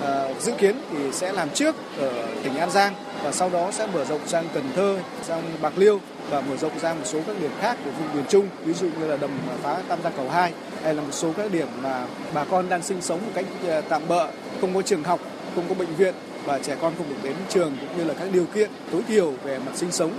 À, 0.05 0.29
dự 0.41 0.53
kiến 0.59 0.77
thì 0.91 0.99
sẽ 1.13 1.33
làm 1.33 1.51
trước 1.51 1.77
ở 1.99 2.27
tỉnh 2.43 2.57
An 2.57 2.71
Giang 2.71 2.95
và 3.23 3.33
sau 3.33 3.51
đó 3.51 3.71
sẽ 3.73 3.87
mở 3.87 4.05
rộng 4.05 4.21
sang 4.27 4.45
Cần 4.55 4.65
Thơ, 4.77 4.99
sang 5.23 5.43
Bạc 5.63 5.73
Liêu 5.77 6.01
và 6.31 6.41
mở 6.41 6.57
rộng 6.57 6.79
ra 6.79 6.95
một 6.95 7.05
số 7.05 7.21
các 7.27 7.37
điểm 7.41 7.51
khác 7.61 7.77
của 7.85 7.91
vùng 7.91 8.15
miền 8.15 8.25
Trung, 8.29 8.49
ví 8.65 8.73
dụ 8.73 8.87
như 9.01 9.07
là 9.07 9.17
đầm 9.17 9.31
phá 9.63 9.83
Tam 9.89 9.99
Giang 10.03 10.13
Cầu 10.17 10.31
2 10.31 10.53
hay 10.85 10.95
là 10.95 11.03
một 11.03 11.13
số 11.13 11.33
các 11.37 11.53
điểm 11.53 11.69
mà 11.83 12.07
bà 12.35 12.45
con 12.45 12.69
đang 12.69 12.83
sinh 12.83 13.03
sống 13.03 13.21
một 13.27 13.33
cách 13.35 13.45
à, 13.69 13.81
tạm 13.89 14.03
bỡ, 14.09 14.27
không 14.61 14.75
có 14.75 14.83
trường 14.83 15.05
học, 15.05 15.21
không 15.55 15.65
có 15.69 15.75
bệnh 15.75 15.95
viện 15.95 16.15
và 16.45 16.59
trẻ 16.59 16.77
con 16.81 16.93
không 16.99 17.09
được 17.09 17.17
đến 17.23 17.35
trường 17.49 17.77
cũng 17.81 17.99
như 17.99 18.05
là 18.05 18.15
các 18.15 18.29
điều 18.33 18.45
kiện 18.45 18.71
tối 18.93 19.03
thiểu 19.09 19.33
về 19.45 19.59
mặt 19.59 19.73
sinh 19.75 19.93
sống 19.93 20.13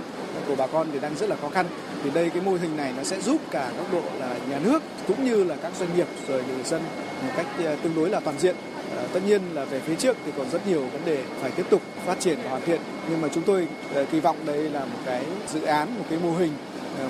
của 0.48 0.54
bà 0.56 0.66
con 0.66 0.86
thì 0.92 0.98
đang 1.00 1.16
rất 1.16 1.28
là 1.28 1.36
khó 1.36 1.48
khăn. 1.48 1.66
Thì 2.04 2.10
đây 2.10 2.30
cái 2.30 2.42
mô 2.42 2.52
hình 2.52 2.76
này 2.76 2.92
nó 2.96 3.04
sẽ 3.04 3.20
giúp 3.20 3.40
cả 3.50 3.70
góc 3.78 3.92
độ 3.92 4.02
là 4.20 4.36
nhà 4.50 4.58
nước 4.58 4.82
cũng 5.08 5.24
như 5.24 5.44
là 5.44 5.56
các 5.62 5.72
doanh 5.78 5.96
nghiệp 5.96 6.06
rồi 6.28 6.42
người 6.48 6.64
dân 6.64 6.82
một 7.22 7.32
cách 7.36 7.46
ờ, 7.64 7.76
tương 7.82 7.94
đối 7.94 8.10
là 8.10 8.20
toàn 8.20 8.38
diện. 8.38 8.56
À, 8.96 9.02
tất 9.12 9.20
nhiên 9.26 9.42
là 9.54 9.64
về 9.64 9.80
phía 9.80 9.94
trước 9.94 10.16
thì 10.26 10.32
còn 10.36 10.50
rất 10.50 10.66
nhiều 10.66 10.80
vấn 10.92 11.04
đề 11.04 11.22
phải 11.40 11.50
tiếp 11.50 11.66
tục 11.70 11.82
phát 12.06 12.20
triển 12.20 12.38
và 12.44 12.50
hoàn 12.50 12.62
thiện. 12.62 12.80
Nhưng 13.10 13.20
mà 13.20 13.28
chúng 13.34 13.42
tôi 13.42 13.68
à, 13.94 14.02
kỳ 14.12 14.20
vọng 14.20 14.36
đây 14.46 14.70
là 14.70 14.80
một 14.80 14.98
cái 15.06 15.22
dự 15.52 15.62
án 15.62 15.98
một 15.98 16.04
cái 16.10 16.18
mô 16.22 16.32
hình 16.32 16.52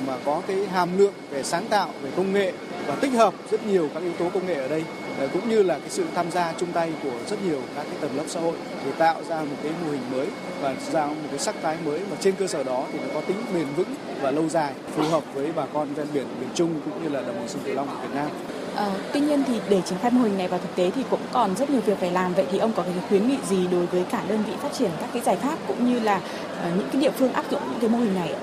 mà 0.06 0.16
có 0.24 0.42
cái 0.46 0.56
hàm 0.66 0.98
lượng 0.98 1.12
về 1.30 1.42
sáng 1.42 1.66
tạo 1.66 1.88
về 2.02 2.10
công 2.16 2.32
nghệ 2.32 2.52
và 2.86 2.94
tích 2.94 3.12
hợp 3.12 3.34
rất 3.50 3.66
nhiều 3.66 3.88
các 3.94 4.02
yếu 4.02 4.12
tố 4.18 4.30
công 4.34 4.46
nghệ 4.46 4.54
ở 4.54 4.68
đây 4.68 4.84
cũng 5.32 5.48
như 5.48 5.62
là 5.62 5.78
cái 5.78 5.90
sự 5.90 6.04
tham 6.14 6.30
gia 6.30 6.52
chung 6.52 6.72
tay 6.72 6.92
của 7.02 7.10
rất 7.30 7.36
nhiều 7.44 7.60
các 7.76 7.86
cái 7.90 7.96
tầng 8.00 8.16
lớp 8.16 8.24
xã 8.28 8.40
hội 8.40 8.54
để 8.84 8.92
tạo 8.98 9.16
ra 9.28 9.40
một 9.40 9.56
cái 9.62 9.72
mô 9.84 9.90
hình 9.90 10.10
mới 10.12 10.26
và 10.60 10.74
ra 10.92 11.06
một 11.06 11.28
cái 11.30 11.38
sắc 11.38 11.54
thái 11.62 11.76
mới 11.84 12.00
mà 12.10 12.16
trên 12.20 12.34
cơ 12.34 12.46
sở 12.46 12.64
đó 12.64 12.84
thì 12.92 12.98
nó 12.98 13.14
có 13.14 13.20
tính 13.20 13.36
bền 13.54 13.66
vững 13.76 13.94
và 14.22 14.30
lâu 14.30 14.48
dài 14.48 14.72
phù 14.96 15.02
hợp 15.02 15.24
với 15.34 15.52
bà 15.56 15.66
con 15.72 15.94
ven 15.94 16.06
biển 16.14 16.26
miền 16.40 16.48
Trung 16.54 16.80
cũng 16.84 17.02
như 17.02 17.08
là 17.08 17.20
đồng 17.20 17.36
bằng 17.36 17.48
sông 17.48 17.62
Cửu 17.64 17.74
Long 17.74 17.86
của 17.88 18.02
Việt 18.02 18.14
Nam. 18.14 18.28
À, 18.76 18.90
tuy 19.12 19.20
nhiên 19.20 19.42
thì 19.46 19.60
để 19.68 19.80
triển 19.86 19.98
khai 20.02 20.10
mô 20.10 20.22
hình 20.22 20.38
này 20.38 20.48
vào 20.48 20.60
thực 20.60 20.76
tế 20.76 20.90
thì 20.94 21.02
cũng 21.10 21.20
còn 21.32 21.56
rất 21.56 21.70
nhiều 21.70 21.80
việc 21.80 21.98
phải 22.00 22.10
làm. 22.10 22.34
Vậy 22.34 22.46
thì 22.52 22.58
ông 22.58 22.72
có 22.72 22.82
cái 22.82 22.92
khuyến 23.08 23.28
nghị 23.28 23.38
gì 23.48 23.66
đối 23.72 23.86
với 23.86 24.04
cả 24.10 24.22
đơn 24.28 24.42
vị 24.46 24.52
phát 24.62 24.72
triển 24.78 24.90
các 25.00 25.10
cái 25.12 25.22
giải 25.22 25.36
pháp 25.36 25.58
cũng 25.68 25.92
như 25.92 26.00
là 26.00 26.16
uh, 26.16 26.78
những 26.78 26.88
cái 26.92 27.02
địa 27.02 27.10
phương 27.10 27.32
áp 27.32 27.44
dụng 27.50 27.60
những 27.70 27.80
cái 27.80 27.90
mô 27.90 27.98
hình 27.98 28.14
này? 28.14 28.34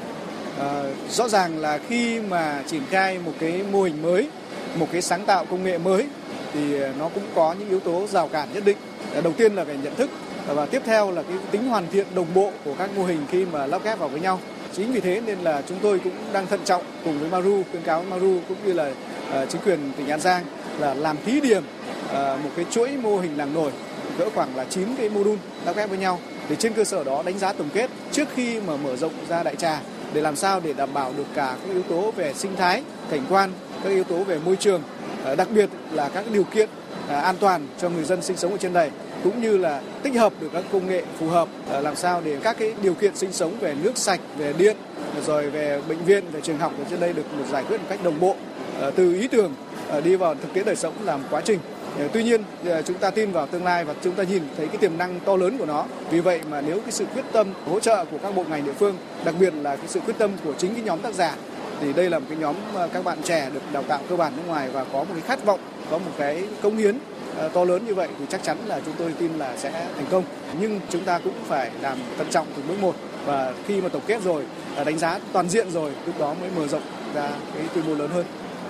À, 0.59 0.83
rõ 1.09 1.29
ràng 1.29 1.57
là 1.57 1.79
khi 1.87 2.19
mà 2.19 2.63
triển 2.67 2.81
khai 2.89 3.19
một 3.25 3.31
cái 3.39 3.63
mô 3.71 3.81
hình 3.81 4.01
mới, 4.01 4.27
một 4.75 4.87
cái 4.91 5.01
sáng 5.01 5.25
tạo 5.25 5.45
công 5.45 5.63
nghệ 5.63 5.77
mới 5.77 6.07
thì 6.53 6.81
ờ, 6.81 6.93
nó 6.99 7.09
cũng 7.09 7.23
có 7.35 7.55
những 7.59 7.69
yếu 7.69 7.79
tố 7.79 8.07
rào 8.07 8.27
cản 8.27 8.47
nhất 8.53 8.65
định. 8.65 8.77
Ờ, 9.13 9.21
đầu 9.21 9.33
tiên 9.33 9.55
là 9.55 9.63
về 9.63 9.77
nhận 9.83 9.95
thức 9.95 10.09
ờ, 10.47 10.55
và 10.55 10.65
tiếp 10.65 10.81
theo 10.85 11.11
là 11.11 11.23
cái 11.23 11.37
tính 11.51 11.67
hoàn 11.67 11.87
thiện 11.91 12.07
đồng 12.15 12.33
bộ 12.33 12.51
của 12.65 12.73
các 12.77 12.89
mô 12.95 13.05
hình 13.05 13.25
khi 13.31 13.45
mà 13.45 13.65
lắp 13.65 13.83
ghép 13.83 13.99
vào 13.99 14.09
với 14.09 14.21
nhau. 14.21 14.39
Chính 14.73 14.93
vì 14.93 14.99
thế 14.99 15.21
nên 15.25 15.39
là 15.39 15.61
chúng 15.67 15.77
tôi 15.81 15.99
cũng 15.99 16.13
đang 16.33 16.47
thận 16.47 16.59
trọng 16.65 16.83
cùng 17.03 17.19
với 17.19 17.29
Maru, 17.29 17.63
khuyến 17.71 17.83
cáo 17.83 18.03
Maru 18.03 18.37
cũng 18.47 18.57
như 18.65 18.73
là 18.73 18.89
uh, 18.89 19.49
chính 19.49 19.61
quyền 19.61 19.91
tỉnh 19.97 20.07
An 20.07 20.19
Giang 20.19 20.45
là 20.79 20.93
làm 20.93 21.17
thí 21.25 21.41
điểm 21.41 21.63
uh, 22.05 22.15
một 22.15 22.49
cái 22.55 22.65
chuỗi 22.71 22.89
mô 22.97 23.17
hình 23.17 23.37
làng 23.37 23.53
nổi 23.53 23.71
cỡ 24.17 24.29
khoảng 24.35 24.55
là 24.55 24.65
9 24.69 24.95
cái 24.97 25.09
mô 25.09 25.23
đun 25.23 25.37
lắp 25.65 25.75
ghép 25.75 25.89
với 25.89 25.97
nhau 25.97 26.19
để 26.49 26.55
trên 26.55 26.73
cơ 26.73 26.83
sở 26.83 27.03
đó 27.03 27.23
đánh 27.25 27.39
giá 27.39 27.53
tổng 27.53 27.69
kết 27.73 27.89
trước 28.11 28.27
khi 28.35 28.59
mà 28.59 28.77
mở 28.77 28.95
rộng 28.95 29.13
ra 29.29 29.43
đại 29.43 29.55
trà 29.55 29.81
để 30.13 30.21
làm 30.21 30.35
sao 30.35 30.59
để 30.59 30.73
đảm 30.73 30.93
bảo 30.93 31.13
được 31.17 31.27
cả 31.35 31.55
các 31.61 31.73
yếu 31.73 31.83
tố 31.83 32.11
về 32.11 32.33
sinh 32.33 32.55
thái, 32.55 32.83
cảnh 33.09 33.25
quan, 33.29 33.51
các 33.83 33.89
yếu 33.89 34.03
tố 34.03 34.23
về 34.23 34.39
môi 34.45 34.55
trường 34.55 34.81
Ờ, 35.23 35.35
đặc 35.35 35.47
biệt 35.53 35.69
là 35.91 36.09
các 36.09 36.23
điều 36.31 36.43
kiện 36.43 36.69
ờ, 37.07 37.15
an 37.15 37.35
toàn 37.39 37.67
cho 37.77 37.89
người 37.89 38.03
dân 38.03 38.21
sinh 38.21 38.37
sống 38.37 38.51
ở 38.51 38.57
trên 38.57 38.73
đây 38.73 38.89
cũng 39.23 39.41
như 39.41 39.57
là 39.57 39.81
tích 40.03 40.15
hợp 40.15 40.33
được 40.39 40.49
các 40.53 40.63
công 40.71 40.87
nghệ 40.87 41.03
phù 41.19 41.27
hợp 41.27 41.47
ờ, 41.69 41.81
làm 41.81 41.95
sao 41.95 42.21
để 42.25 42.37
các 42.43 42.57
cái 42.59 42.73
điều 42.81 42.93
kiện 42.93 43.15
sinh 43.15 43.33
sống 43.33 43.53
về 43.59 43.75
nước 43.83 43.97
sạch, 43.97 44.19
về 44.37 44.53
điện, 44.57 44.77
rồi 45.25 45.49
về 45.49 45.81
bệnh 45.87 46.05
viện, 46.05 46.23
về 46.31 46.41
trường 46.41 46.57
học 46.57 46.73
ở 46.77 46.85
trên 46.89 46.99
đây 46.99 47.13
được 47.13 47.33
một 47.37 47.45
giải 47.51 47.63
quyết 47.63 47.77
một 47.77 47.87
cách 47.89 48.03
đồng 48.03 48.19
bộ 48.19 48.35
từ 48.95 49.13
ý 49.13 49.27
tưởng 49.27 49.53
đi 50.03 50.15
vào 50.15 50.35
thực 50.35 50.53
tiễn 50.53 50.65
đời 50.65 50.75
sống 50.75 50.93
làm 51.03 51.19
quá 51.29 51.41
trình. 51.45 51.59
Tuy 52.13 52.23
nhiên 52.23 52.43
chúng 52.85 52.97
ta 52.97 53.09
tin 53.09 53.31
vào 53.31 53.47
tương 53.47 53.63
lai 53.63 53.85
và 53.85 53.93
chúng 54.03 54.15
ta 54.15 54.23
nhìn 54.23 54.43
thấy 54.57 54.67
cái 54.67 54.77
tiềm 54.77 54.97
năng 54.97 55.19
to 55.19 55.35
lớn 55.35 55.57
của 55.57 55.65
nó. 55.65 55.85
Vì 56.11 56.19
vậy 56.19 56.41
mà 56.49 56.61
nếu 56.61 56.79
cái 56.79 56.91
sự 56.91 57.05
quyết 57.05 57.25
tâm 57.31 57.47
hỗ 57.65 57.79
trợ 57.79 58.05
của 58.05 58.17
các 58.23 58.35
bộ 58.35 58.43
ngành 58.49 58.65
địa 58.65 58.73
phương, 58.79 58.97
đặc 59.25 59.35
biệt 59.39 59.53
là 59.53 59.75
cái 59.75 59.87
sự 59.87 59.99
quyết 59.99 60.17
tâm 60.17 60.31
của 60.43 60.53
chính 60.57 60.73
cái 60.73 60.83
nhóm 60.83 60.99
tác 60.99 61.13
giả 61.13 61.35
thì 61.81 61.93
đây 61.93 62.09
là 62.09 62.19
một 62.19 62.25
cái 62.29 62.37
nhóm 62.37 62.55
ờ, 62.73 62.89
các 62.93 63.05
bạn 63.05 63.17
trẻ 63.23 63.49
được 63.53 63.61
đào 63.71 63.83
tạo 63.83 63.99
cơ 64.09 64.15
bản 64.15 64.33
nước 64.37 64.43
ngoài 64.47 64.69
và 64.73 64.83
có 64.83 64.99
một 64.99 65.13
cái 65.13 65.21
khát 65.21 65.45
vọng, 65.45 65.59
có 65.91 65.97
một 65.97 66.11
cái 66.17 66.43
công 66.61 66.77
hiến 66.77 66.97
ờ, 67.37 67.49
to 67.49 67.63
lớn 67.63 67.85
như 67.85 67.95
vậy 67.95 68.07
thì 68.19 68.25
chắc 68.29 68.43
chắn 68.43 68.57
là 68.65 68.79
chúng 68.85 68.93
tôi 68.97 69.13
tin 69.19 69.31
là 69.37 69.57
sẽ 69.57 69.71
thành 69.71 70.05
công. 70.11 70.23
Nhưng 70.59 70.79
chúng 70.89 71.03
ta 71.03 71.19
cũng 71.23 71.33
phải 71.47 71.71
làm 71.81 71.97
thận 72.17 72.27
trọng 72.29 72.47
từng 72.55 72.67
bước 72.67 72.79
một 72.81 72.95
và 73.25 73.53
khi 73.67 73.81
mà 73.81 73.89
tổng 73.89 74.01
kết 74.07 74.21
rồi, 74.23 74.43
ờ, 74.75 74.83
đánh 74.83 74.97
giá 74.97 75.19
toàn 75.33 75.49
diện 75.49 75.71
rồi, 75.71 75.91
lúc 76.05 76.19
đó 76.19 76.35
mới 76.41 76.49
mở 76.55 76.67
rộng 76.67 76.81
ra 77.15 77.29
cái 77.55 77.63
quy 77.75 77.81
mô 77.87 77.95
lớn 77.95 78.09
hơn. 78.13 78.25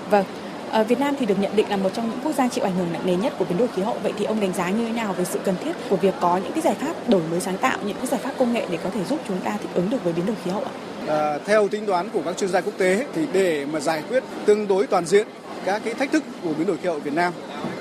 Vâng, 0.10 0.26
ở 0.72 0.84
Việt 0.84 1.00
Nam 1.00 1.16
thì 1.20 1.26
được 1.26 1.40
nhận 1.40 1.56
định 1.56 1.70
là 1.70 1.78
một 1.78 1.90
trong 1.94 2.10
những 2.10 2.20
quốc 2.24 2.36
gia 2.36 2.48
chịu 2.48 2.64
ảnh 2.64 2.76
hưởng 2.76 2.94
nặng 2.94 3.06
nề 3.06 3.16
nhất 3.16 3.34
của 3.40 3.46
biến 3.46 3.58
đổi 3.58 3.68
khí 3.76 3.82
hậu. 3.82 3.98
Vậy 4.04 4.14
thì 4.18 4.26
ông 4.26 4.40
đánh 4.40 4.54
giá 4.54 4.70
như 4.70 4.88
thế 4.88 4.94
nào 4.94 5.14
về 5.14 5.26
sự 5.26 5.40
cần 5.44 5.56
thiết 5.64 5.74
của 5.90 5.96
việc 5.96 6.14
có 6.22 6.38
những 6.38 6.52
cái 6.52 6.62
giải 6.62 6.76
pháp 6.76 7.10
đổi 7.10 7.22
mới 7.32 7.40
sáng 7.40 7.58
tạo, 7.58 7.78
những 7.86 7.98
cái 7.98 8.08
giải 8.08 8.20
pháp 8.24 8.32
công 8.38 8.54
nghệ 8.54 8.66
để 8.70 8.78
có 8.84 8.90
thể 8.90 9.04
giúp 9.04 9.20
chúng 9.28 9.40
ta 9.40 9.58
thích 9.62 9.70
ứng 9.74 9.90
được 9.90 10.04
với 10.04 10.14
biến 10.14 10.26
đổi 10.26 10.36
khí 10.44 10.52
hậu 10.52 10.64
ạ? 10.64 10.72
À, 11.08 11.38
theo 11.46 11.68
tính 11.68 11.86
toán 11.86 12.10
của 12.10 12.22
các 12.26 12.38
chuyên 12.38 12.50
gia 12.50 12.62
quốc 12.62 12.74
tế 12.78 13.06
thì 13.14 13.22
để 13.34 13.66
mà 13.66 13.80
giải 13.80 14.04
quyết 14.10 14.24
tương 14.46 14.68
đối 14.68 14.88
toàn 14.88 15.06
diện 15.06 15.28
các 15.66 15.82
cái 15.86 15.94
thách 15.94 16.12
thức 16.12 16.24
của 16.44 16.54
biến 16.54 16.68
đổi 16.68 16.78
khí 16.78 16.88
hậu 16.88 17.00
Việt 17.00 17.14
Nam 17.14 17.34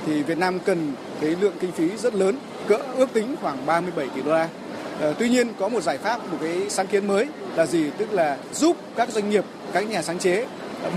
thì 0.07 0.23
Việt 0.23 0.39
Nam 0.39 0.59
cần 0.59 0.93
cái 1.21 1.37
lượng 1.41 1.55
kinh 1.61 1.73
phí 1.73 1.89
rất 1.97 2.15
lớn, 2.15 2.37
cỡ 2.69 2.79
ước 2.97 3.13
tính 3.13 3.37
khoảng 3.43 3.67
37 3.67 4.09
tỷ 4.15 4.23
đô 4.23 4.33
la. 4.33 4.49
À, 5.01 5.13
tuy 5.19 5.29
nhiên 5.29 5.49
có 5.59 5.69
một 5.69 5.81
giải 5.81 5.99
pháp, 5.99 6.33
một 6.33 6.39
cái 6.43 6.67
sáng 6.69 6.87
kiến 6.87 7.07
mới 7.07 7.27
là 7.57 7.67
gì? 7.67 7.91
Tức 7.99 8.13
là 8.13 8.37
giúp 8.53 8.77
các 8.97 9.11
doanh 9.11 9.31
nghiệp, 9.31 9.45
các 9.73 9.91
nhà 9.91 10.03
sáng 10.03 10.19
chế 10.19 10.47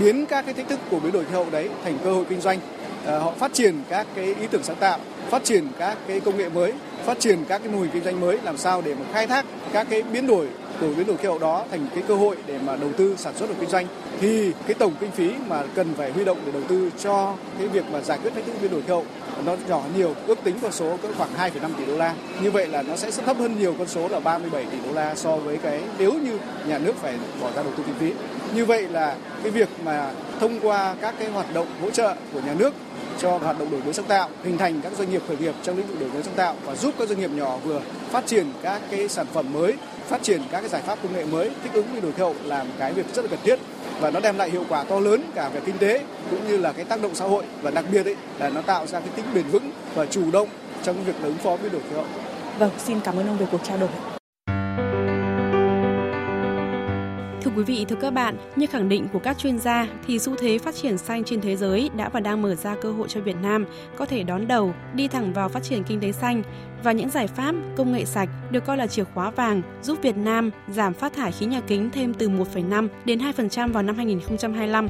biến 0.00 0.26
các 0.26 0.44
cái 0.44 0.54
thách 0.54 0.68
thức 0.68 0.80
của 0.90 1.00
biến 1.00 1.12
đổi 1.12 1.24
khí 1.24 1.32
hậu 1.32 1.46
đấy 1.50 1.68
thành 1.84 1.98
cơ 2.04 2.12
hội 2.12 2.24
kinh 2.28 2.40
doanh. 2.40 2.58
À, 3.06 3.18
họ 3.18 3.32
phát 3.38 3.54
triển 3.54 3.74
các 3.88 4.06
cái 4.14 4.24
ý 4.24 4.46
tưởng 4.50 4.62
sáng 4.62 4.76
tạo, 4.76 4.98
phát 5.30 5.44
triển 5.44 5.66
các 5.78 5.98
cái 6.08 6.20
công 6.20 6.36
nghệ 6.36 6.48
mới, 6.48 6.72
phát 7.04 7.20
triển 7.20 7.44
các 7.48 7.58
cái 7.58 7.68
mô 7.72 7.80
hình 7.80 7.90
kinh 7.92 8.04
doanh 8.04 8.20
mới 8.20 8.38
làm 8.44 8.56
sao 8.56 8.82
để 8.82 8.94
mà 8.94 9.06
khai 9.12 9.26
thác 9.26 9.44
các 9.72 9.86
cái 9.90 10.02
biến 10.02 10.26
đổi 10.26 10.46
từ 10.80 10.94
biến 10.94 11.06
đổi 11.06 11.16
khí 11.16 11.28
hậu 11.28 11.38
đó 11.38 11.64
thành 11.70 11.86
cái 11.94 12.04
cơ 12.08 12.14
hội 12.14 12.36
để 12.46 12.58
mà 12.66 12.76
đầu 12.76 12.92
tư 12.96 13.14
sản 13.18 13.34
xuất 13.36 13.48
và 13.48 13.54
kinh 13.60 13.70
doanh 13.70 13.86
thì 14.20 14.52
cái 14.66 14.74
tổng 14.74 14.92
kinh 15.00 15.10
phí 15.10 15.30
mà 15.48 15.62
cần 15.74 15.94
phải 15.96 16.12
huy 16.12 16.24
động 16.24 16.38
để 16.46 16.52
đầu 16.52 16.62
tư 16.68 16.90
cho 17.02 17.34
cái 17.58 17.68
việc 17.68 17.84
mà 17.92 18.00
giải 18.00 18.18
quyết 18.22 18.34
thách 18.34 18.46
thức 18.46 18.54
biến 18.62 18.70
đổi 18.70 18.82
khí 18.82 18.88
hậu 18.88 19.04
nó 19.46 19.56
nhỏ 19.68 19.82
nhiều 19.96 20.14
ước 20.26 20.38
tính 20.44 20.56
con 20.62 20.72
số 20.72 20.96
cỡ 21.02 21.08
khoảng 21.16 21.30
2,5 21.34 21.70
tỷ 21.78 21.86
đô 21.86 21.96
la. 21.96 22.14
Như 22.42 22.50
vậy 22.50 22.66
là 22.66 22.82
nó 22.82 22.96
sẽ 22.96 23.10
thấp 23.10 23.36
hơn 23.36 23.58
nhiều 23.58 23.74
con 23.78 23.88
số 23.88 24.08
là 24.08 24.20
37 24.20 24.64
tỷ 24.64 24.78
đô 24.86 24.92
la 24.92 25.14
so 25.14 25.36
với 25.36 25.56
cái 25.56 25.80
nếu 25.98 26.12
như 26.12 26.38
nhà 26.66 26.78
nước 26.78 26.96
phải 26.96 27.18
bỏ 27.40 27.50
ra 27.56 27.62
đầu 27.62 27.72
tư 27.76 27.82
kinh 27.86 27.94
phí. 27.94 28.12
Như 28.54 28.64
vậy 28.64 28.88
là 28.88 29.16
cái 29.42 29.50
việc 29.50 29.68
mà 29.84 30.12
thông 30.40 30.60
qua 30.60 30.94
các 31.00 31.14
cái 31.18 31.28
hoạt 31.28 31.54
động 31.54 31.66
hỗ 31.82 31.90
trợ 31.90 32.14
của 32.32 32.40
nhà 32.46 32.54
nước 32.58 32.74
cho 33.18 33.38
hoạt 33.38 33.58
động 33.58 33.70
đổi 33.70 33.80
mới 33.84 33.94
sáng 33.94 34.04
tạo, 34.04 34.28
hình 34.44 34.58
thành 34.58 34.80
các 34.80 34.92
doanh 34.98 35.10
nghiệp 35.10 35.22
khởi 35.28 35.36
nghiệp 35.36 35.54
trong 35.62 35.76
lĩnh 35.76 35.86
vực 35.86 36.00
đổi 36.00 36.10
mới 36.14 36.22
sáng 36.22 36.34
tạo 36.34 36.54
và 36.64 36.74
giúp 36.74 36.94
các 36.98 37.08
doanh 37.08 37.20
nghiệp 37.20 37.30
nhỏ 37.34 37.56
vừa 37.64 37.80
phát 38.10 38.26
triển 38.26 38.46
các 38.62 38.82
cái 38.90 39.08
sản 39.08 39.26
phẩm 39.32 39.52
mới, 39.52 39.74
phát 40.08 40.22
triển 40.22 40.42
các 40.50 40.60
cái 40.60 40.68
giải 40.68 40.82
pháp 40.82 40.98
công 41.02 41.12
nghệ 41.12 41.24
mới 41.24 41.50
thích 41.62 41.72
ứng 41.74 41.86
với 41.92 42.00
đổi 42.00 42.12
khí 42.12 42.22
hậu 42.22 42.34
là 42.44 42.62
một 42.62 42.74
cái 42.78 42.92
việc 42.92 43.14
rất 43.14 43.22
là 43.24 43.28
cần 43.30 43.40
thiết 43.42 43.58
và 44.00 44.10
nó 44.10 44.20
đem 44.20 44.38
lại 44.38 44.50
hiệu 44.50 44.64
quả 44.68 44.84
to 44.84 45.00
lớn 45.00 45.22
cả 45.34 45.48
về 45.48 45.60
kinh 45.66 45.78
tế 45.78 46.04
cũng 46.30 46.48
như 46.48 46.56
là 46.56 46.72
cái 46.72 46.84
tác 46.84 47.02
động 47.02 47.14
xã 47.14 47.24
hội 47.24 47.44
và 47.62 47.70
đặc 47.70 47.84
biệt 47.92 48.06
ấy 48.06 48.16
là 48.38 48.48
nó 48.48 48.62
tạo 48.62 48.86
ra 48.86 49.00
cái 49.00 49.08
tính 49.16 49.24
bền 49.34 49.44
vững 49.44 49.70
và 49.94 50.06
chủ 50.06 50.30
động 50.30 50.48
trong 50.82 51.04
việc 51.04 51.14
ứng 51.22 51.36
phó 51.36 51.56
với 51.56 51.70
đổi 51.70 51.80
khí 51.80 51.96
hậu. 51.96 52.04
Vâng, 52.58 52.70
xin 52.78 53.00
cảm 53.00 53.16
ơn 53.16 53.26
ông 53.26 53.38
về 53.38 53.46
cuộc 53.50 53.60
trao 53.64 53.78
đổi. 53.78 53.90
Thưa 57.44 57.50
quý 57.56 57.62
vị, 57.62 57.84
thưa 57.88 57.96
các 57.96 58.10
bạn, 58.10 58.36
như 58.56 58.66
khẳng 58.66 58.88
định 58.88 59.08
của 59.12 59.18
các 59.18 59.38
chuyên 59.38 59.58
gia 59.58 59.88
thì 60.06 60.18
xu 60.18 60.36
thế 60.36 60.58
phát 60.58 60.74
triển 60.74 60.98
xanh 60.98 61.24
trên 61.24 61.40
thế 61.40 61.56
giới 61.56 61.90
đã 61.96 62.08
và 62.08 62.20
đang 62.20 62.42
mở 62.42 62.54
ra 62.54 62.76
cơ 62.76 62.92
hội 62.92 63.08
cho 63.08 63.20
Việt 63.20 63.36
Nam 63.42 63.64
có 63.96 64.06
thể 64.06 64.22
đón 64.22 64.48
đầu, 64.48 64.74
đi 64.94 65.08
thẳng 65.08 65.32
vào 65.32 65.48
phát 65.48 65.62
triển 65.62 65.84
kinh 65.84 66.00
tế 66.00 66.12
xanh 66.12 66.42
và 66.82 66.92
những 66.92 67.10
giải 67.10 67.26
pháp 67.26 67.54
công 67.76 67.92
nghệ 67.92 68.04
sạch 68.04 68.28
được 68.50 68.64
coi 68.64 68.76
là 68.76 68.86
chìa 68.86 69.04
khóa 69.04 69.30
vàng 69.30 69.62
giúp 69.82 69.98
Việt 70.02 70.16
Nam 70.16 70.50
giảm 70.68 70.94
phát 70.94 71.12
thải 71.12 71.32
khí 71.32 71.46
nhà 71.46 71.60
kính 71.60 71.90
thêm 71.90 72.14
từ 72.14 72.28
1,5 72.28 72.88
đến 73.04 73.18
2% 73.18 73.72
vào 73.72 73.82
năm 73.82 73.96
2025. 73.96 74.88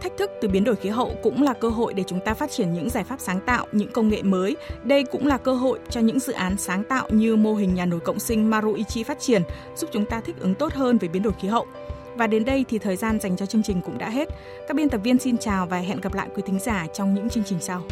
Thách 0.00 0.16
thức 0.16 0.30
từ 0.40 0.48
biến 0.48 0.64
đổi 0.64 0.76
khí 0.76 0.88
hậu 0.88 1.12
cũng 1.22 1.42
là 1.42 1.52
cơ 1.52 1.68
hội 1.68 1.94
để 1.94 2.02
chúng 2.06 2.20
ta 2.20 2.34
phát 2.34 2.50
triển 2.50 2.72
những 2.72 2.90
giải 2.90 3.04
pháp 3.04 3.20
sáng 3.20 3.40
tạo, 3.40 3.66
những 3.72 3.92
công 3.92 4.08
nghệ 4.08 4.22
mới. 4.22 4.56
Đây 4.84 5.04
cũng 5.04 5.26
là 5.26 5.38
cơ 5.38 5.54
hội 5.54 5.78
cho 5.90 6.00
những 6.00 6.20
dự 6.20 6.32
án 6.32 6.56
sáng 6.56 6.84
tạo 6.84 7.06
như 7.10 7.36
mô 7.36 7.54
hình 7.54 7.74
nhà 7.74 7.86
nổi 7.86 8.00
cộng 8.00 8.18
sinh 8.18 8.50
Maruichi 8.50 9.02
phát 9.02 9.20
triển, 9.20 9.42
giúp 9.76 9.90
chúng 9.92 10.04
ta 10.04 10.20
thích 10.20 10.36
ứng 10.38 10.54
tốt 10.54 10.72
hơn 10.72 10.98
với 10.98 11.08
biến 11.08 11.22
đổi 11.22 11.32
khí 11.40 11.48
hậu. 11.48 11.66
Và 12.16 12.26
đến 12.26 12.44
đây 12.44 12.64
thì 12.68 12.78
thời 12.78 12.96
gian 12.96 13.20
dành 13.20 13.36
cho 13.36 13.46
chương 13.46 13.62
trình 13.62 13.80
cũng 13.80 13.98
đã 13.98 14.08
hết. 14.08 14.28
Các 14.68 14.76
biên 14.76 14.88
tập 14.88 15.00
viên 15.04 15.18
xin 15.18 15.38
chào 15.38 15.66
và 15.66 15.78
hẹn 15.78 16.00
gặp 16.00 16.14
lại 16.14 16.28
quý 16.34 16.42
thính 16.46 16.58
giả 16.58 16.86
trong 16.94 17.14
những 17.14 17.28
chương 17.28 17.44
trình 17.44 17.58
sau. 17.60 17.82